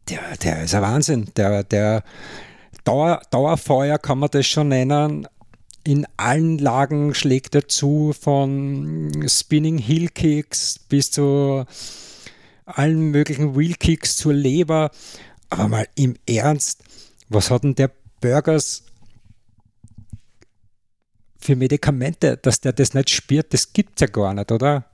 [0.10, 1.32] Der, der ist ein Wahnsinn.
[1.36, 2.04] Der, der,
[2.84, 5.28] Dauer, Dauerfeuer kann man das schon nennen.
[5.84, 11.66] In allen Lagen schlägt er zu, von Spinning Hill Kicks bis zu
[12.66, 14.92] allen möglichen Wheel Kicks zur Leber.
[15.50, 16.84] Aber mal im Ernst,
[17.30, 18.84] was hat denn der Burgers
[21.40, 23.54] für Medikamente, dass der das nicht spürt?
[23.54, 24.86] Das gibt es ja gar nicht, oder?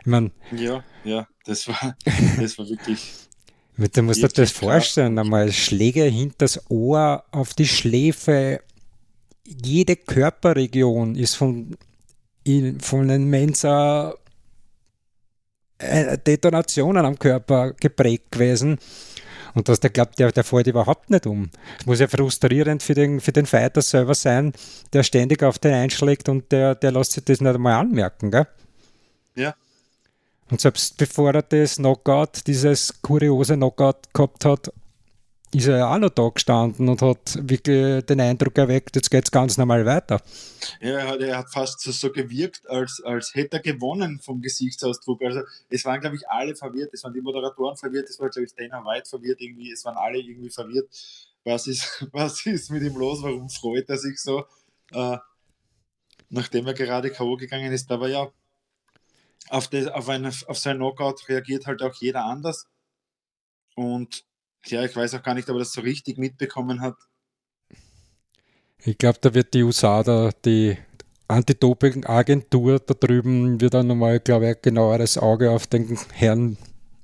[0.00, 1.96] Ich mein, ja, ja, das war,
[2.40, 3.12] das war wirklich
[3.76, 8.60] Du musst dir das vorstellen, einmal Schläge hinter das Ohr, auf die Schläfe.
[9.44, 11.76] Jede Körperregion ist von,
[12.80, 14.14] von immenser
[15.78, 18.78] äh, Detonationen am Körper geprägt gewesen.
[19.54, 21.50] Und dass der glaubt, der, der fällt überhaupt nicht um.
[21.78, 24.52] Es muss ja frustrierend für den, für den Fighter selber sein,
[24.92, 28.30] der ständig auf den einschlägt und der, der lässt sich das nicht einmal anmerken.
[28.30, 28.46] Gell?
[29.34, 29.54] Ja,
[30.50, 34.72] und selbst bevor er das Knockout, dieses kuriose Knockout gehabt hat,
[35.52, 39.24] ist er ja auch noch da gestanden und hat wirklich den Eindruck erweckt, jetzt geht
[39.24, 40.20] es ganz normal weiter.
[40.80, 45.22] Ja, er hat, fast so, so gewirkt, als, als hätte er gewonnen vom Gesichtsausdruck.
[45.22, 46.94] Also es waren, glaube ich, alle verwirrt.
[46.94, 49.96] Es waren die Moderatoren verwirrt, es war, glaube ich, Dana White verwirrt irgendwie, es waren
[49.96, 50.88] alle irgendwie verwirrt.
[51.44, 53.22] Was ist, was ist mit ihm los?
[53.22, 54.44] Warum freut er sich so?
[54.92, 55.16] Äh,
[56.28, 57.36] nachdem er gerade K.O.
[57.36, 57.90] gegangen ist.
[57.90, 58.30] Aber ja,
[59.48, 62.66] auf, das, auf, eine, auf sein Knockout reagiert halt auch jeder anders.
[63.74, 64.24] Und
[64.66, 66.96] ja, ich weiß auch gar nicht, ob er das so richtig mitbekommen hat.
[68.82, 70.76] Ich glaube, da wird die USADA, die
[71.28, 76.56] Anti-Doping-Agentur da drüben, wird dann nochmal, glaube ich, genaueres Auge auf den Herrn,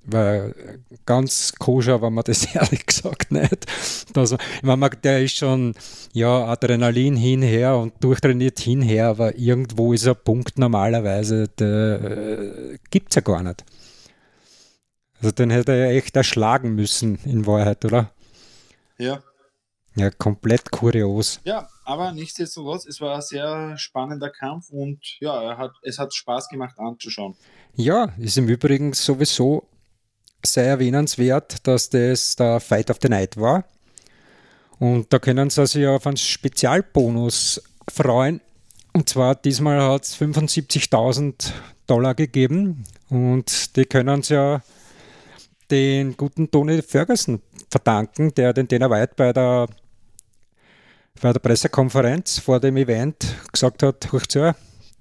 [0.06, 3.66] weil ganz koscher war man das ehrlich gesagt nicht.
[4.14, 5.74] Also, ich meine, der ist schon,
[6.12, 13.10] ja, Adrenalin hinher und durchtrainiert hinher, aber irgendwo ist ein Punkt normalerweise, der äh, gibt
[13.10, 13.64] es ja gar nicht.
[15.18, 18.12] Also den hätte er ja echt erschlagen müssen, in Wahrheit, oder?
[18.98, 19.22] Ja.
[19.94, 21.40] Ja, komplett kurios.
[21.44, 26.50] Ja, aber nichtsdestotrotz, es war ein sehr spannender Kampf und ja, hat, es hat Spaß
[26.50, 27.34] gemacht anzuschauen.
[27.74, 29.66] Ja, ist im Übrigen sowieso
[30.46, 33.64] sehr erwähnenswert, dass das der Fight of the Night war.
[34.78, 38.40] Und da können sie sich auf einen Spezialbonus freuen.
[38.92, 41.52] Und zwar diesmal hat es 75.000
[41.86, 44.62] Dollar gegeben und die können sie ja
[45.70, 49.68] den guten Tony Ferguson verdanken, der den Dana White bei der,
[51.20, 54.54] bei der Pressekonferenz vor dem Event gesagt hat, hoch zu,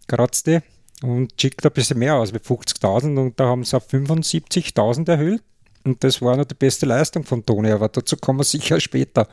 [0.07, 0.59] kratzt die
[1.05, 5.43] und schickt ein bisschen mehr aus wie 50.000 und da haben sie auf 75.000 erhöht
[5.83, 9.27] und das war noch die beste Leistung von Tony, aber dazu kommen wir sicher später.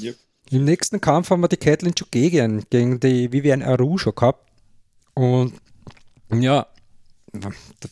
[0.00, 0.16] Yep.
[0.50, 4.50] Im nächsten Kampf haben wir die Caitlin Chukagian gegen die Vivian Arujo gehabt
[5.14, 5.54] und
[6.32, 6.66] ja,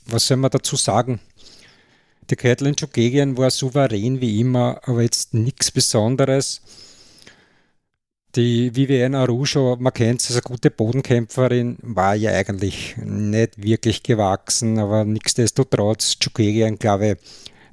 [0.06, 1.20] was soll man dazu sagen?
[2.30, 6.62] Die Caitlin Chukagian war souverän wie immer, aber jetzt nichts Besonderes.
[8.34, 14.02] Die Vivienne Arujo, man kennt sie, ist eine gute Bodenkämpferin, war ja eigentlich nicht wirklich
[14.02, 17.18] gewachsen, aber nichtsdestotrotz, Chukagian, glaube ich,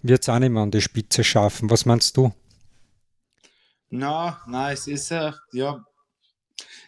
[0.02, 1.70] wird es auch nicht mehr an die Spitze schaffen.
[1.70, 2.34] Was meinst du?
[3.90, 5.82] Na, na, es ist ja, ja,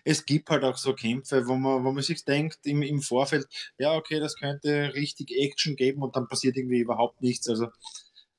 [0.04, 3.48] es gibt halt auch so Kämpfe, wo man, wo man sich denkt im, im Vorfeld,
[3.78, 7.48] ja, okay, das könnte richtig Action geben und dann passiert irgendwie überhaupt nichts.
[7.48, 7.68] Also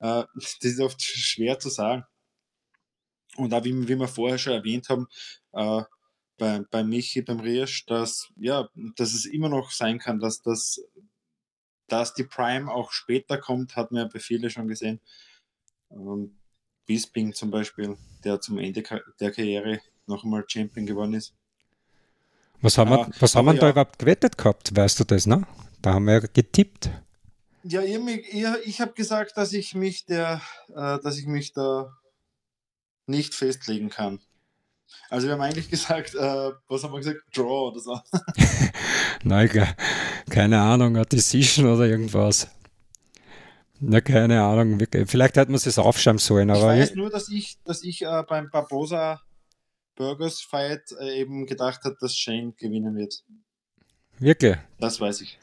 [0.00, 2.04] äh, das ist oft schwer zu sagen.
[3.36, 5.08] Und auch wie, wie wir vorher schon erwähnt haben,
[5.52, 5.82] äh,
[6.38, 10.82] bei, bei Michi, beim Riesch, dass, ja, dass es immer noch sein kann, dass, das,
[11.88, 15.00] dass die Prime auch später kommt, hat man ja bei vielen schon gesehen.
[15.90, 16.36] Ähm,
[16.86, 18.82] Bisping zum Beispiel, der zum Ende
[19.20, 21.34] der Karriere noch einmal Champion geworden ist.
[22.60, 23.60] Was haben wir, was haben wir ja.
[23.60, 24.74] da überhaupt gewettet gehabt?
[24.74, 25.46] Weißt du das, ne?
[25.80, 26.90] Da haben wir ja getippt.
[27.64, 31.92] Ja, ich, ich, ich habe gesagt, dass ich mich der, äh, dass ich mich da
[33.12, 34.18] nicht festlegen kann.
[35.08, 37.20] Also wir haben eigentlich gesagt, äh, was haben wir gesagt?
[37.34, 38.00] Draw oder so.
[39.24, 39.48] Nein,
[40.28, 42.48] keine Ahnung, eine Decision oder irgendwas.
[43.78, 44.78] Na, keine Ahnung.
[45.06, 46.50] Vielleicht hätten wir es aufschreiben sollen.
[46.50, 49.20] Aber ich weiß nur, dass ich, dass ich äh, beim Barbosa
[49.96, 53.24] Burgers Fight äh, eben gedacht hat, dass Shane gewinnen wird.
[54.18, 54.56] Wirklich?
[54.78, 55.38] Das weiß ich.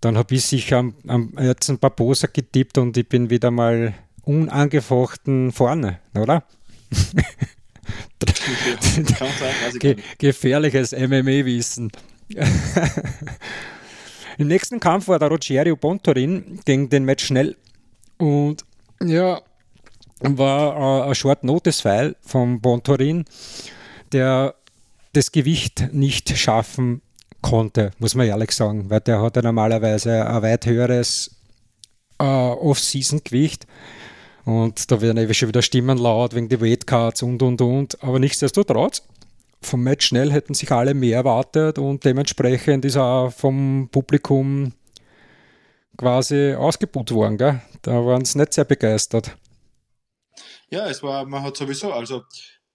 [0.00, 3.94] Dann habe ich sicher am, am jetzt ein Barbosa getippt und ich bin wieder mal
[4.22, 6.44] unangefochten vorne, oder?
[9.78, 11.90] Ge gefährliches MMA-Wissen.
[14.38, 17.56] Im nächsten Kampf war der Rogerio Bontorin gegen den Match Schnell.
[18.18, 18.64] Und
[19.02, 19.42] ja,
[20.20, 23.24] war äh, ein Short Notice File von Bontorin
[24.12, 24.54] der
[25.12, 27.02] das Gewicht nicht schaffen
[27.40, 31.36] konnte, muss man ehrlich sagen, weil der hat ja normalerweise ein weit höheres
[32.18, 33.66] äh, Off-Season-Gewicht.
[34.44, 38.02] Und da werden eben schon wieder Stimmen laut wegen der Weightcards und und und.
[38.02, 39.02] Aber nichtsdestotrotz,
[39.60, 44.72] vom Match schnell hätten sich alle mehr erwartet und dementsprechend ist er vom Publikum
[45.96, 47.38] quasi ausgebucht worden.
[47.38, 47.60] Gell?
[47.82, 49.36] Da waren sie nicht sehr begeistert.
[50.70, 52.22] Ja, es war, man hat sowieso, also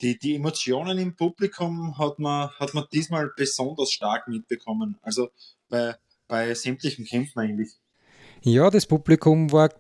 [0.01, 4.97] die, die Emotionen im Publikum hat man, hat man diesmal besonders stark mitbekommen.
[5.01, 5.29] Also
[5.67, 5.95] bei,
[6.27, 7.71] bei sämtlichen Kämpfen eigentlich.
[8.41, 9.71] Ja, das Publikum war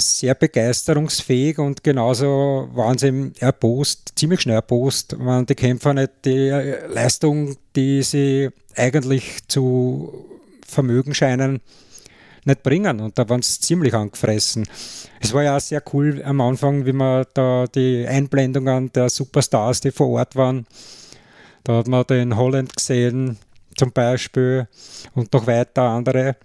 [0.00, 6.50] sehr begeisterungsfähig und genauso waren sie erbost, ziemlich schnell erbost, waren die Kämpfer nicht die
[6.88, 10.24] Leistung, die sie eigentlich zu
[10.64, 11.60] vermögen scheinen,
[12.44, 13.00] nicht bringen.
[13.00, 14.68] Und da waren sie ziemlich angefressen.
[15.20, 19.80] Es war ja auch sehr cool am Anfang, wie man da die Einblendungen der Superstars,
[19.80, 20.66] die vor Ort waren,
[21.64, 23.36] da hat man den Holland gesehen
[23.76, 24.66] zum Beispiel
[25.14, 26.36] und noch weiter andere.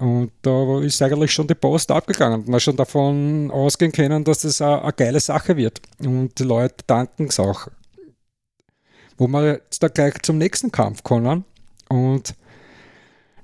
[0.00, 2.44] Und da ist eigentlich schon die Post abgegangen.
[2.46, 5.82] Man schon davon ausgehen können, dass das eine, eine geile Sache wird.
[5.98, 7.68] Und die Leute danken es auch.
[9.18, 11.44] Wo wir jetzt da gleich zum nächsten Kampf kommen.
[11.90, 12.34] Und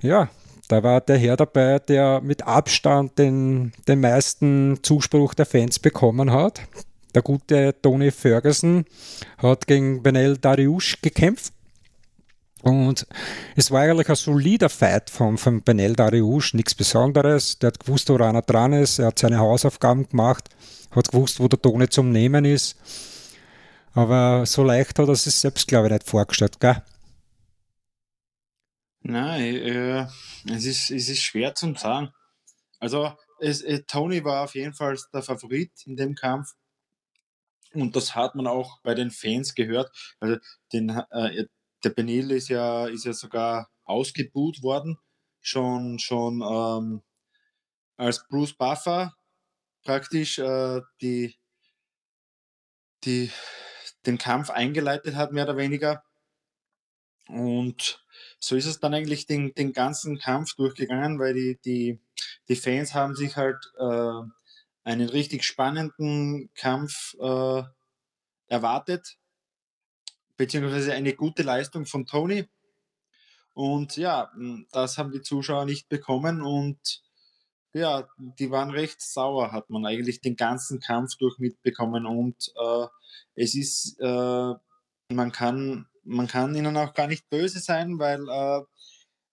[0.01, 0.29] ja,
[0.67, 6.31] da war der Herr dabei, der mit Abstand den, den meisten Zuspruch der Fans bekommen
[6.31, 6.61] hat.
[7.13, 8.85] Der gute Tony Ferguson
[9.37, 11.53] hat gegen Benel Dariush gekämpft.
[12.63, 13.05] Und
[13.55, 17.59] es war eigentlich ein solider Fight von, von Benel Dariush, nichts Besonderes.
[17.59, 20.49] Der hat gewusst, wo einer dran ist, er hat seine Hausaufgaben gemacht,
[20.91, 22.75] hat gewusst, wo der Tone zum Nehmen ist.
[23.93, 26.83] Aber so leicht hat er sich selbst, glaube ich, nicht vorgestellt, gell?
[29.01, 30.07] Nein, äh,
[30.49, 32.11] es, ist, es ist schwer zu sagen.
[32.79, 36.49] Also, es, äh, Tony war auf jeden Fall der Favorit in dem Kampf.
[37.73, 39.91] Und das hat man auch bei den Fans gehört.
[40.19, 40.37] Also
[40.73, 41.45] den, äh,
[41.83, 44.97] der Benil ist ja, ist ja sogar ausgebuht worden,
[45.41, 47.01] schon, schon ähm,
[47.97, 49.15] als Bruce Buffer
[49.83, 51.35] praktisch äh, die,
[53.03, 53.31] die,
[54.05, 56.03] den Kampf eingeleitet hat, mehr oder weniger.
[57.27, 58.03] Und
[58.39, 61.99] so ist es dann eigentlich den, den ganzen Kampf durchgegangen, weil die, die,
[62.47, 64.21] die Fans haben sich halt äh,
[64.83, 67.63] einen richtig spannenden Kampf äh,
[68.47, 69.17] erwartet,
[70.37, 72.47] beziehungsweise eine gute Leistung von Tony.
[73.53, 74.31] Und ja,
[74.71, 77.01] das haben die Zuschauer nicht bekommen und
[77.73, 82.87] ja, die waren recht sauer, hat man eigentlich den ganzen Kampf durch mitbekommen und äh,
[83.35, 84.53] es ist, äh,
[85.09, 88.63] man kann, man kann ihnen auch gar nicht böse sein, weil äh,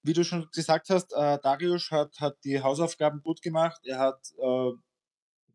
[0.04, 3.80] wie du schon gesagt hast, äh, Darius hat, hat die Hausaufgaben gut gemacht.
[3.84, 4.72] Er hat, äh,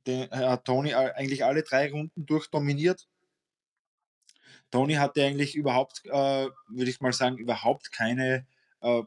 [0.07, 3.07] den, er hat Tony eigentlich alle drei Runden durchdominiert.
[4.71, 8.45] Tony hatte eigentlich überhaupt, äh, würde ich mal sagen, überhaupt keine
[8.82, 9.03] äh,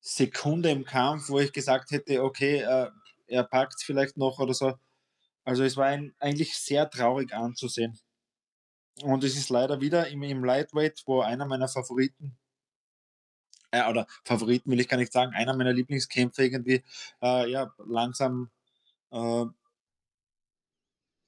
[0.00, 2.90] Sekunde im Kampf, wo ich gesagt hätte, okay, äh,
[3.26, 4.74] er packt es vielleicht noch oder so.
[5.44, 7.98] Also es war ein, eigentlich sehr traurig anzusehen.
[9.02, 12.36] Und es ist leider wieder im, im Lightweight, wo einer meiner Favoriten,
[13.70, 16.82] äh, oder Favoriten will ich gar nicht sagen, einer meiner Lieblingskämpfe irgendwie,
[17.22, 18.50] äh, ja, langsam,
[19.12, 19.44] äh,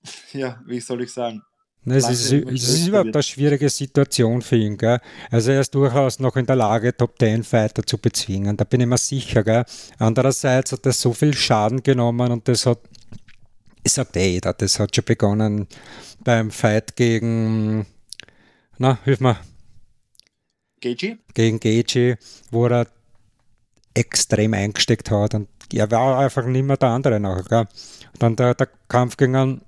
[0.32, 1.42] ja, wie soll ich sagen,
[1.86, 4.76] es ist, es ist überhaupt eine schwierige Situation für ihn.
[4.76, 4.98] Gell?
[5.30, 8.56] Also er ist durchaus noch in der Lage, Top Ten Fighter zu bezwingen.
[8.56, 9.42] Da bin ich mir sicher.
[9.42, 9.64] Gell?
[9.98, 12.80] Andererseits hat er so viel Schaden genommen und das hat,
[13.82, 15.66] ich sagt eh jeder, das hat schon begonnen
[16.22, 17.86] beim Fight gegen,
[18.76, 19.38] na, hilf mir.
[20.82, 21.18] Geiji?
[21.32, 22.16] Gegen Geiji,
[22.50, 22.86] wo er
[23.94, 27.44] extrem eingesteckt hat und er war einfach nicht mehr der andere nachher.
[27.44, 27.68] Gell?
[28.18, 29.62] Dann der, der Kampf gegen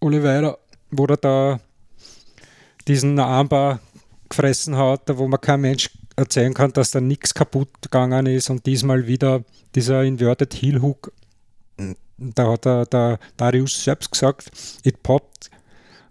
[0.00, 0.56] Oliveira
[0.90, 1.60] wo er da
[2.86, 3.80] diesen Armbar
[4.28, 8.66] gefressen hat, wo man kein Mensch erzählen kann, dass da nichts kaputt gegangen ist und
[8.66, 9.44] diesmal wieder
[9.74, 11.12] dieser Inverted Heel Hook.
[12.16, 14.50] Da hat der, der Darius selbst gesagt,
[14.82, 15.50] it popped.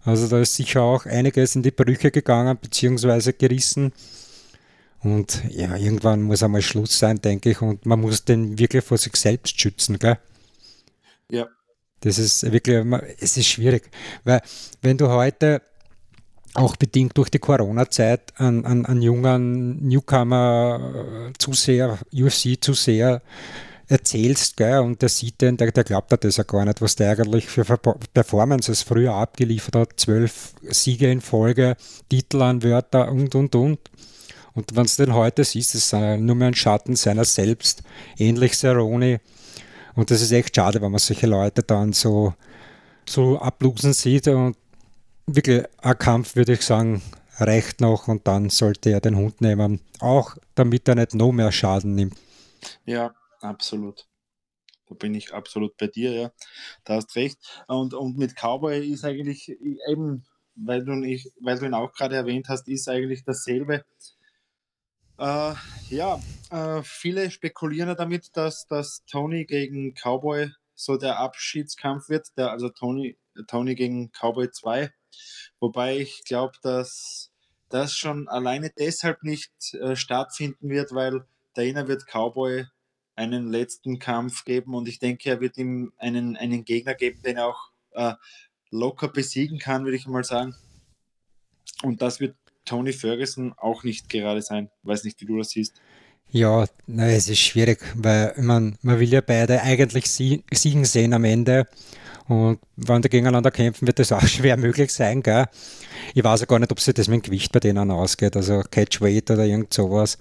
[0.04, 3.32] Also da ist sicher auch einiges in die Brüche gegangen bzw.
[3.32, 3.92] gerissen.
[5.00, 7.60] Und ja, irgendwann muss einmal Schluss sein, denke ich.
[7.60, 10.18] Und man muss den wirklich vor sich selbst schützen, gell?
[11.28, 11.48] Ja,
[12.00, 12.84] das ist wirklich,
[13.20, 13.90] es ist schwierig,
[14.24, 14.40] weil
[14.82, 15.62] wenn du heute
[16.56, 23.22] auch bedingt durch die Corona-Zeit an, an, an jungen Newcomer, äh, Zuseher, UFC-Zuseher
[23.88, 27.10] erzählst, gell, und der sieht den, der, der glaubt das ja gar nicht, was der
[27.10, 31.76] eigentlich für Performances früher abgeliefert hat, zwölf Siege in Folge,
[32.08, 33.78] Titelanwärter und, und, und.
[34.54, 37.82] Und wenn du den heute siehst, ist es nur mehr ein Schatten seiner selbst,
[38.18, 39.20] ähnlich Cerrone,
[39.96, 42.34] und das ist echt schade, wenn man solche Leute dann so,
[43.08, 44.28] so ablusen sieht.
[44.28, 44.56] Und
[45.26, 47.02] wirklich ein Kampf, würde ich sagen,
[47.38, 49.80] reicht noch und dann sollte er den Hund nehmen.
[50.00, 52.16] Auch damit er nicht noch mehr Schaden nimmt.
[52.84, 54.06] Ja, absolut.
[54.88, 56.30] Da bin ich absolut bei dir, ja.
[56.84, 57.38] Da hast recht.
[57.66, 59.48] Und, und mit Cowboy ist eigentlich
[59.88, 63.84] eben, weil du, nicht, weil du ihn auch gerade erwähnt hast, ist eigentlich dasselbe.
[65.18, 65.54] Äh,
[65.88, 72.36] ja, äh, viele spekulieren ja damit, dass, dass Tony gegen Cowboy so der Abschiedskampf wird,
[72.36, 74.92] der, also Tony, Tony gegen Cowboy 2.
[75.58, 77.30] Wobei ich glaube, dass
[77.70, 82.66] das schon alleine deshalb nicht äh, stattfinden wird, weil Dana wird Cowboy
[83.14, 87.38] einen letzten Kampf geben und ich denke, er wird ihm einen, einen Gegner geben, den
[87.38, 88.14] er auch äh,
[88.70, 90.54] locker besiegen kann, würde ich mal sagen.
[91.82, 92.36] Und das wird
[92.66, 94.68] Tony Ferguson auch nicht gerade sein.
[94.82, 95.80] Weiß nicht, wie du das siehst.
[96.28, 101.24] Ja, na, es ist schwierig, weil man, man will ja beide eigentlich siegen sehen am
[101.24, 101.66] Ende.
[102.28, 105.22] Und wenn die gegeneinander kämpfen, wird das auch schwer möglich sein.
[105.22, 105.46] Gell?
[106.14, 108.62] Ich weiß ja gar nicht, ob sich das mit dem Gewicht bei denen ausgeht, also
[108.70, 110.18] Catchweight oder irgend sowas.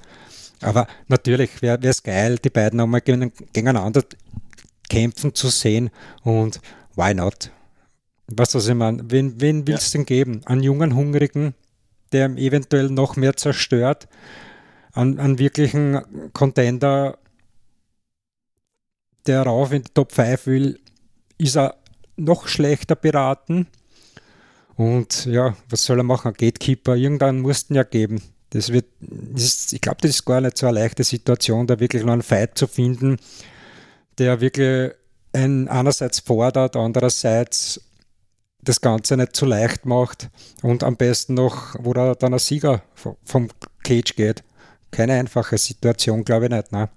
[0.61, 4.03] Aber natürlich wäre es geil, die beiden einmal gegeneinander
[4.89, 5.89] kämpfen zu sehen
[6.23, 6.61] und
[6.95, 7.51] why not?
[8.27, 9.03] Was was ich meine?
[9.11, 10.03] Wen, wen willst du ja.
[10.03, 10.41] denn geben?
[10.45, 11.53] Einen jungen, hungrigen,
[12.15, 14.07] der eventuell noch mehr zerstört?
[14.93, 17.17] An, an wirklichen Contender,
[19.27, 20.79] der rauf in die Top 5 will,
[21.37, 21.75] ist er
[22.15, 23.67] noch schlechter beraten.
[24.77, 26.31] Und ja, was soll er machen?
[26.33, 28.21] Gatekeeper, irgendwann mussten ja geben.
[28.51, 31.79] Das wird, das ist, ich glaube, das ist gar nicht so eine leichte Situation, da
[31.79, 33.17] wirklich noch einen Fight zu finden,
[34.17, 34.93] der wirklich
[35.33, 37.81] ein, einerseits fordert, andererseits
[38.65, 40.29] das Ganze nicht zu leicht macht
[40.61, 43.49] und am besten noch, wo da dann ein Sieger vom
[43.83, 44.43] Cage geht.
[44.91, 46.71] Keine einfache Situation, glaube ich nicht.
[46.71, 46.89] Ne?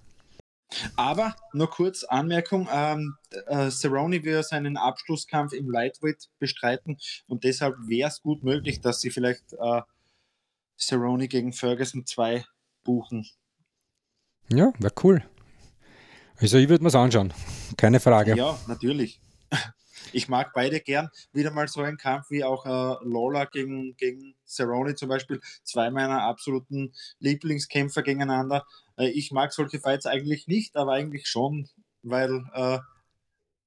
[0.97, 3.17] Aber nur kurz Anmerkung: ähm,
[3.47, 9.01] äh, Cerrone will seinen Abschlusskampf im Lightweight bestreiten und deshalb wäre es gut möglich, dass
[9.01, 9.83] sie vielleicht äh,
[10.79, 12.45] Cerrone gegen Ferguson 2
[12.85, 13.27] buchen.
[14.51, 15.23] Ja, wäre cool.
[16.37, 17.33] Also ich würde mir es anschauen,
[17.77, 18.37] keine Frage.
[18.37, 19.21] Ja, natürlich.
[20.13, 21.11] Ich mag beide gern.
[21.33, 25.41] Wieder mal so ein Kampf wie auch äh, Lola gegen, gegen Cerrone zum Beispiel.
[25.63, 28.67] Zwei meiner absoluten Lieblingskämpfer gegeneinander.
[28.97, 31.69] Äh, ich mag solche Fights eigentlich nicht, aber eigentlich schon,
[32.03, 32.79] weil äh,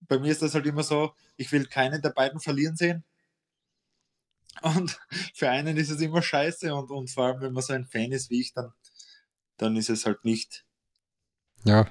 [0.02, 3.04] bei mir ist das halt immer so, ich will keinen der beiden verlieren sehen.
[4.62, 5.00] Und
[5.34, 8.12] für einen ist es immer scheiße und, und vor allem, wenn man so ein Fan
[8.12, 8.74] ist wie ich, dann,
[9.58, 10.66] dann ist es halt nicht.
[11.64, 11.88] Ja.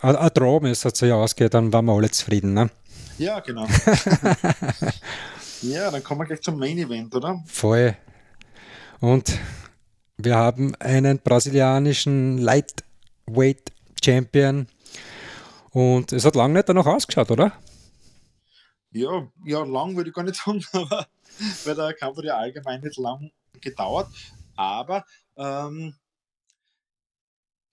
[0.00, 2.70] Ein, Traum ist, dass es ja ausgeht, dann waren wir alle zufrieden, ne?
[3.18, 3.66] Ja, genau.
[5.62, 7.42] ja, dann kommen wir gleich zum Main Event, oder?
[7.46, 7.96] Voll.
[9.00, 9.38] Und
[10.16, 14.66] wir haben einen brasilianischen Lightweight Champion.
[15.70, 17.52] Und es hat lange nicht danach ausgeschaut, oder?
[18.90, 21.06] Ja, ja, lang würde ich gar nicht sagen, aber
[21.64, 24.08] weil der Kampf hat ja allgemein nicht lang gedauert.
[24.56, 25.04] Aber
[25.36, 25.94] ähm,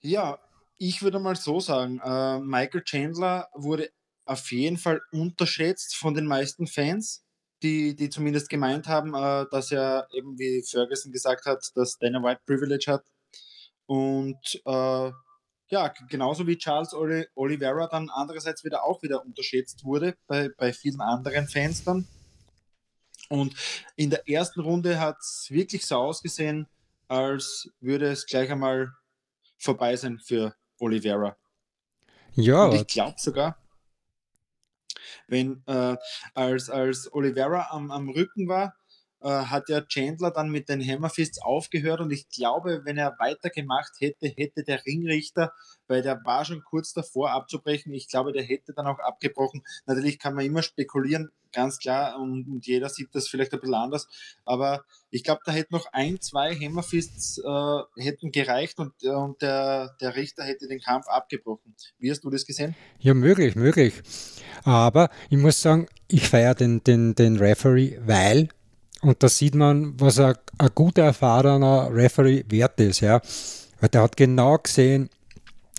[0.02, 0.40] ja,
[0.78, 3.92] ich würde mal so sagen, äh, Michael Chandler wurde
[4.32, 7.24] auf jeden Fall unterschätzt von den meisten Fans,
[7.62, 12.24] die, die zumindest gemeint haben, äh, dass er eben, wie Ferguson gesagt hat, dass Dana
[12.24, 13.06] White Privilege hat.
[13.86, 15.12] Und äh,
[15.70, 21.02] ja, genauso wie Charles Oliveira dann andererseits wieder auch wieder unterschätzt wurde bei, bei vielen
[21.02, 22.08] anderen Fans dann.
[23.30, 23.56] Und
[23.96, 26.68] in der ersten Runde hat es wirklich so ausgesehen,
[27.08, 28.92] als würde es gleich einmal
[29.58, 31.38] vorbei sein für Oliveira.
[32.34, 32.66] Ja.
[32.66, 33.61] Und ich glaube sogar,
[35.28, 35.98] wenn äh,
[36.34, 38.76] als, als Oliveira am, am Rücken war,
[39.22, 43.94] äh, hat ja Chandler dann mit den Hammerfists aufgehört und ich glaube, wenn er weitergemacht
[44.00, 45.54] hätte, hätte der Ringrichter,
[45.88, 49.64] weil der war schon kurz davor abzubrechen, ich glaube, der hätte dann auch abgebrochen.
[49.86, 53.76] Natürlich kann man immer spekulieren, ganz klar, und, und jeder sieht das vielleicht ein bisschen
[53.76, 54.08] anders,
[54.46, 59.96] aber ich glaube, da hätten noch ein, zwei Hammerfists äh, hätten gereicht und, und der,
[60.00, 61.76] der Richter hätte den Kampf abgebrochen.
[62.00, 62.76] Wie hast du das gesehen?
[63.00, 64.02] Ja, möglich, möglich.
[64.64, 68.50] Aber ich muss sagen, ich feiere den, den, den Referee, weil
[69.02, 73.02] und da sieht man, was ein, ein guter, erfahrener Referee wert ist.
[73.02, 73.22] Ja.
[73.80, 75.10] Weil der hat genau gesehen,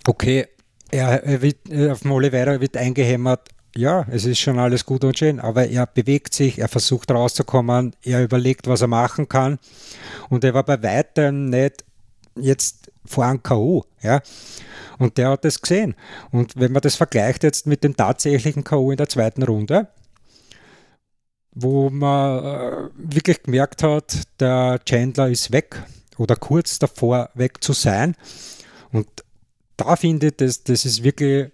[0.05, 0.47] okay,
[0.91, 5.03] er, er wird, äh, auf dem Oliveira wird eingehämmert, ja, es ist schon alles gut
[5.03, 9.57] und schön, aber er bewegt sich, er versucht rauszukommen, er überlegt, was er machen kann
[10.29, 11.83] und er war bei weitem nicht
[12.35, 14.21] jetzt vor einem K.O., ja.
[14.99, 15.95] Und der hat das gesehen.
[16.31, 18.91] Und wenn man das vergleicht jetzt mit dem tatsächlichen K.O.
[18.91, 19.87] in der zweiten Runde,
[21.55, 25.83] wo man äh, wirklich gemerkt hat, der Chandler ist weg
[26.17, 28.15] oder kurz davor weg zu sein.
[28.91, 29.07] Und
[29.77, 31.51] da finde ich, das, das ist wirklich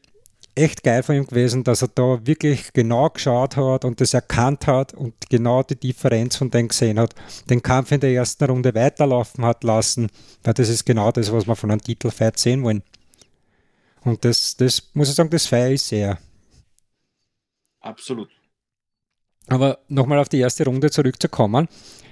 [0.55, 4.67] echt geil von ihm gewesen, dass er da wirklich genau geschaut hat und das erkannt
[4.67, 7.15] hat und genau die Differenz von dem gesehen hat,
[7.49, 10.09] den Kampf in der ersten Runde weiterlaufen hat lassen,
[10.43, 12.83] weil das ist genau das, was wir von einem Titelfight sehen wollen.
[14.01, 16.17] Und das, das muss ich sagen, das feiere ich sehr.
[17.81, 18.29] Absolut.
[19.49, 21.67] Aber nochmal auf die erste Runde zurückzukommen,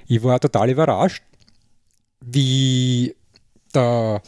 [0.07, 1.23] ich war total überrascht,
[2.21, 3.15] wie
[3.71, 4.21] da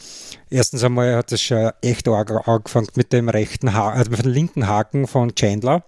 [0.48, 4.66] erstens einmal hat es schon echt angefangen mit dem rechten Haken, also mit dem linken
[4.66, 5.82] Haken von Chandler,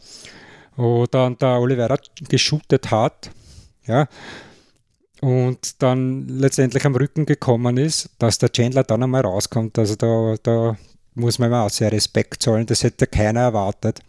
[0.76, 1.96] wo dann der Oliveira
[2.28, 3.30] geshootet hat,
[3.86, 4.08] ja,
[5.20, 9.78] und dann letztendlich am Rücken gekommen ist, dass der Chandler dann einmal rauskommt.
[9.78, 10.76] Also da, da
[11.14, 14.00] muss man immer auch sehr Respekt zollen, das hätte keiner erwartet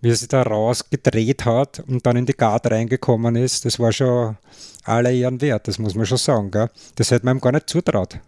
[0.00, 3.92] wie er sich da rausgedreht hat und dann in die Guard reingekommen ist, das war
[3.92, 4.36] schon
[4.84, 6.50] alle Ehren wert, das muss man schon sagen.
[6.50, 6.70] Gell?
[6.94, 8.20] Das hätte man ihm gar nicht zutraut.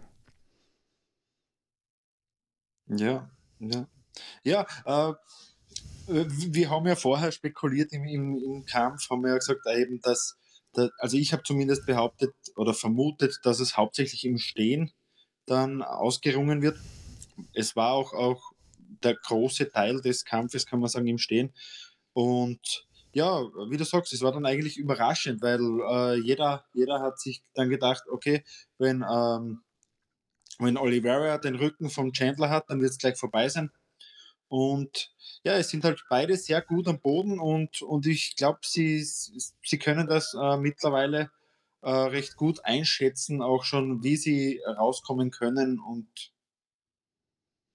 [2.87, 3.87] Ja, ja.
[4.43, 5.13] Ja, äh,
[6.07, 10.37] wir haben ja vorher spekuliert im, im, im Kampf, haben wir ja gesagt, eben, dass,
[10.73, 14.91] dass also ich habe zumindest behauptet oder vermutet, dass es hauptsächlich im Stehen
[15.45, 16.79] dann ausgerungen wird.
[17.53, 18.41] Es war auch, auch
[19.03, 21.53] der große Teil des Kampfes, kann man sagen, im Stehen.
[22.13, 27.19] Und ja, wie du sagst, es war dann eigentlich überraschend, weil äh, jeder, jeder hat
[27.19, 28.43] sich dann gedacht, okay,
[28.77, 29.61] wenn, ähm,
[30.59, 33.71] wenn Oliveira den Rücken vom Chandler hat, dann wird es gleich vorbei sein.
[34.47, 35.11] Und
[35.43, 39.79] ja, es sind halt beide sehr gut am Boden und, und ich glaube, sie, sie
[39.79, 41.31] können das äh, mittlerweile
[41.81, 45.79] äh, recht gut einschätzen, auch schon, wie sie rauskommen können.
[45.79, 46.33] Und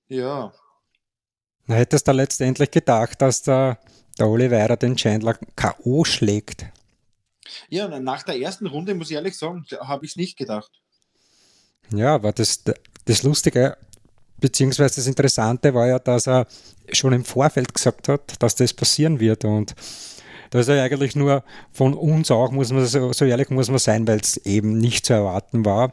[0.09, 0.53] ja.
[1.67, 3.79] Hättest du letztendlich gedacht, dass der,
[4.19, 6.05] der Oliveira den Chandler K.O.
[6.05, 6.67] schlägt?
[7.69, 10.71] Ja, nach der ersten Runde, muss ich ehrlich sagen, habe ich es nicht gedacht.
[11.93, 12.65] Ja, aber das,
[13.05, 13.77] das Lustige,
[14.39, 16.47] beziehungsweise das Interessante war ja, dass er
[16.93, 19.45] schon im Vorfeld gesagt hat, dass das passieren wird.
[19.45, 19.75] Und
[20.51, 23.79] da ist er eigentlich nur von uns auch, muss man so, so ehrlich muss man
[23.79, 25.93] sein, weil es eben nicht zu erwarten war,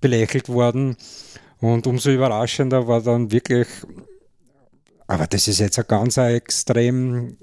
[0.00, 0.96] belächelt worden.
[1.60, 3.68] Und umso überraschender war dann wirklich,
[5.12, 7.36] aber das ist jetzt eine ganz extrem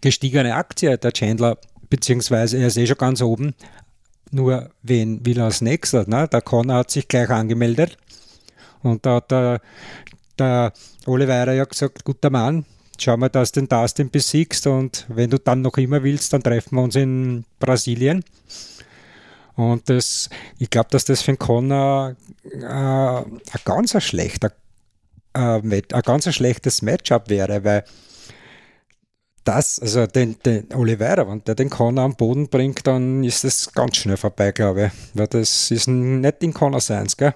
[0.00, 1.58] gestiegene Aktie, der Chandler,
[1.90, 3.54] beziehungsweise er ist eh schon ganz oben.
[4.30, 6.08] Nur wen will er als nächster?
[6.08, 6.26] Ne?
[6.26, 7.98] Der Connor hat sich gleich angemeldet
[8.82, 9.60] und da hat der,
[10.38, 10.72] der
[11.04, 12.64] Oliveira ja gesagt, guter Mann,
[12.98, 16.42] schau mal, dass du den Dustin besiegst und wenn du dann noch immer willst, dann
[16.42, 18.24] treffen wir uns in Brasilien.
[19.54, 24.52] Und das, ich glaube, dass das für den Connor äh, ein ganz schlechter,
[25.38, 27.84] äh, ein ganz schlechtes Matchup wäre, weil
[29.44, 33.72] das, also den, den Oliveira, wenn der den Connor am Boden bringt, dann ist das
[33.72, 34.92] ganz schnell vorbei, glaube ich.
[35.14, 37.34] Weil das ist nicht in Connor seins, gell?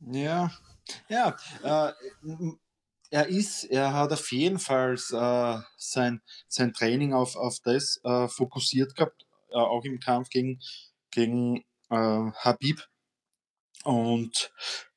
[0.00, 0.50] Ja,
[1.08, 1.36] ja.
[1.62, 1.92] Äh,
[3.10, 8.26] er ist, er hat auf jeden Fall äh, sein, sein Training auf, auf das äh,
[8.28, 10.60] fokussiert gehabt äh, auch im Kampf gegen,
[11.10, 11.58] gegen
[11.90, 12.82] äh, Habib.
[13.84, 14.50] Und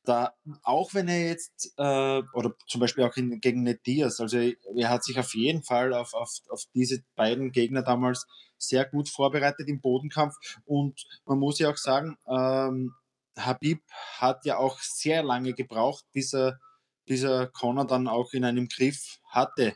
[0.10, 0.34] da,
[0.64, 5.04] auch wenn er jetzt, äh, oder zum Beispiel auch in, gegen Ned also er hat
[5.04, 8.26] sich auf jeden Fall auf, auf, auf diese beiden Gegner damals
[8.58, 10.34] sehr gut vorbereitet im Bodenkampf.
[10.66, 12.96] Und man muss ja auch sagen, ähm,
[13.38, 13.84] Habib
[14.18, 16.60] hat ja auch sehr lange gebraucht, bis er,
[17.06, 19.76] bis er Conor dann auch in einem Griff hatte,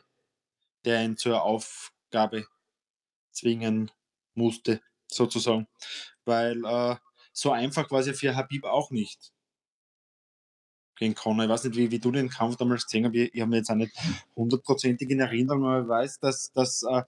[0.84, 2.46] der ihn zur Aufgabe
[3.30, 3.92] zwingen
[4.34, 5.68] musste, sozusagen.
[6.24, 6.96] Weil äh,
[7.32, 9.33] so einfach war es ja für Habib auch nicht
[10.96, 11.44] gegen Conor.
[11.44, 13.14] Ich weiß nicht, wie, wie du den Kampf damals gesehen hast.
[13.14, 13.92] Ich, ich habe mir jetzt auch nicht
[14.36, 17.02] hundertprozentig in Erinnerung, aber ich weiß, dass das äh,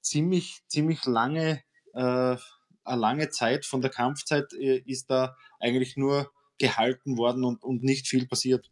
[0.00, 1.62] ziemlich, ziemlich lange,
[1.94, 2.36] äh,
[2.84, 7.82] eine lange Zeit von der Kampfzeit äh, ist da eigentlich nur gehalten worden und, und
[7.82, 8.70] nicht viel passiert.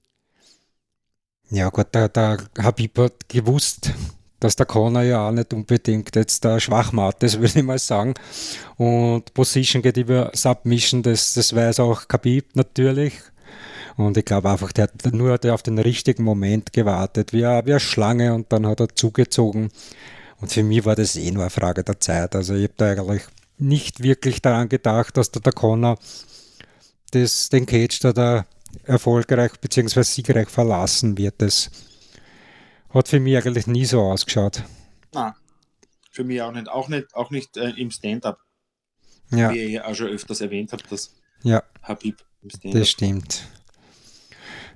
[1.50, 3.92] Ja gut, der, der Habib hat gewusst,
[4.40, 8.14] dass der Corner ja auch nicht unbedingt jetzt der Schwachmat ist, würde ich mal sagen.
[8.76, 13.14] Und Position geht über Submission, das, das weiß auch Khabib natürlich.
[13.96, 17.64] Und ich glaube einfach, der hat nur der auf den richtigen Moment gewartet, wie eine,
[17.66, 19.70] wie eine Schlange und dann hat er zugezogen.
[20.40, 22.34] Und für mich war das eh nur eine Frage der Zeit.
[22.34, 23.22] Also ich habe da eigentlich
[23.58, 25.98] nicht wirklich daran gedacht, dass der, der Connor
[27.12, 28.46] das, den Cage da, da
[28.84, 30.02] erfolgreich bzw.
[30.02, 31.36] siegreich verlassen wird.
[31.38, 31.70] Das,
[32.96, 34.62] hat für mich eigentlich nie so ausgeschaut.
[35.12, 35.32] Nein,
[36.10, 36.68] für mich auch nicht.
[36.68, 38.38] Auch nicht, auch nicht äh, im Stand-up.
[39.30, 39.52] Ja.
[39.52, 41.62] Wie ihr auch schon öfters erwähnt habt, das ja.
[41.82, 42.80] Habib im Stand-up.
[42.80, 43.48] Das stimmt.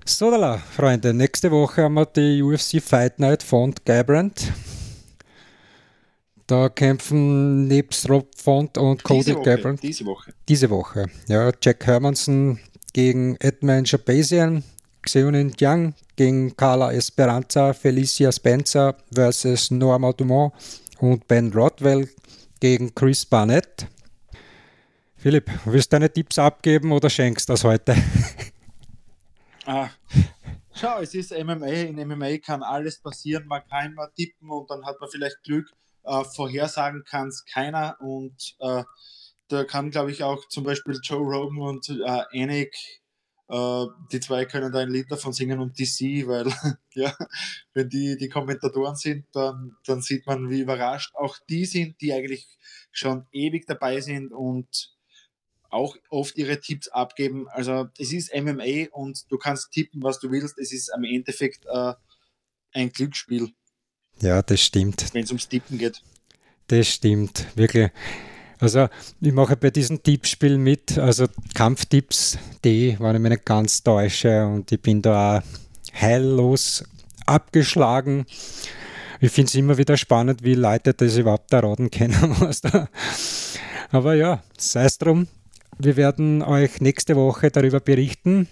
[0.05, 4.53] So, da, Freunde, nächste Woche haben wir die UFC Fight Night von Guybrand.
[6.47, 9.83] Da kämpfen nebst Rob Font und Cody Guybrand.
[9.83, 10.33] Diese Woche.
[10.49, 11.07] Diese Woche.
[11.29, 12.59] Ja, Jack Hermanson
[12.93, 14.65] gegen Edmund Shabazian,
[15.03, 20.53] Xeonin Jiang gegen Carla Esperanza, Felicia Spencer versus Norma Dumont
[20.99, 22.09] und Ben Rodwell
[22.59, 23.87] gegen Chris Barnett.
[25.17, 27.95] Philipp, willst du deine Tipps abgeben oder schenkst du das heute?
[29.67, 29.91] Ah,
[30.75, 31.67] schau, es ist MMA.
[31.67, 33.47] In MMA kann alles passieren.
[33.47, 35.71] Man kann immer tippen und dann hat man vielleicht Glück.
[36.05, 37.97] Äh, vorhersagen kann es keiner.
[38.01, 38.85] Und äh,
[39.49, 42.75] da kann, glaube ich, auch zum Beispiel Joe Rogan und äh, Anik
[43.51, 46.47] äh, die zwei können da ein Lied davon singen und DC, weil
[46.95, 47.13] ja,
[47.75, 52.13] wenn die die Kommentatoren sind, dann, dann sieht man, wie überrascht auch die sind, die
[52.13, 52.47] eigentlich
[52.93, 54.95] schon ewig dabei sind und
[55.71, 57.49] auch oft ihre Tipps abgeben.
[57.49, 60.59] Also es ist MMA und du kannst tippen, was du willst.
[60.59, 61.95] Es ist am Endeffekt äh,
[62.73, 63.53] ein Glücksspiel.
[64.21, 65.13] Ja, das stimmt.
[65.13, 66.03] Wenn es ums Tippen geht.
[66.67, 67.91] Das stimmt, wirklich.
[68.59, 68.89] Also
[69.21, 74.47] ich mache bei diesen Tippspielen mit, also Kampftipps D, wenn ich mich nicht ganz täusche
[74.47, 75.43] und ich bin da auch
[75.99, 76.85] heillos
[77.25, 78.27] abgeschlagen.
[79.21, 82.37] Ich finde es immer wieder spannend, wie Leute das überhaupt erraten können.
[83.91, 85.27] Aber ja, sei es drum.
[85.79, 88.49] Wir werden euch nächste Woche darüber berichten.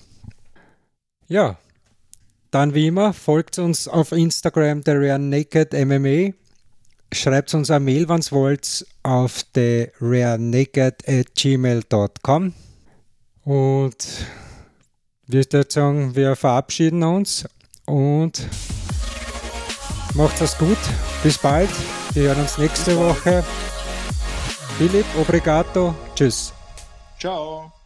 [1.28, 1.58] Ja,
[2.50, 6.32] dann wie immer, folgt uns auf Instagram der Rare Naked MMA.
[7.12, 12.54] Schreibt uns eine Mail, wenn ihr wollt, auf der rarenaked.gmail.com.
[13.44, 14.26] Und
[15.26, 17.46] wir sagen, wir verabschieden uns
[17.86, 18.46] und
[20.14, 20.78] macht es gut.
[21.22, 21.68] Bis bald.
[22.14, 23.44] Wir hören uns nächste Woche.
[24.78, 25.94] Philipp, obrigado.
[26.14, 26.54] Tschüss.
[27.18, 27.77] Ciao.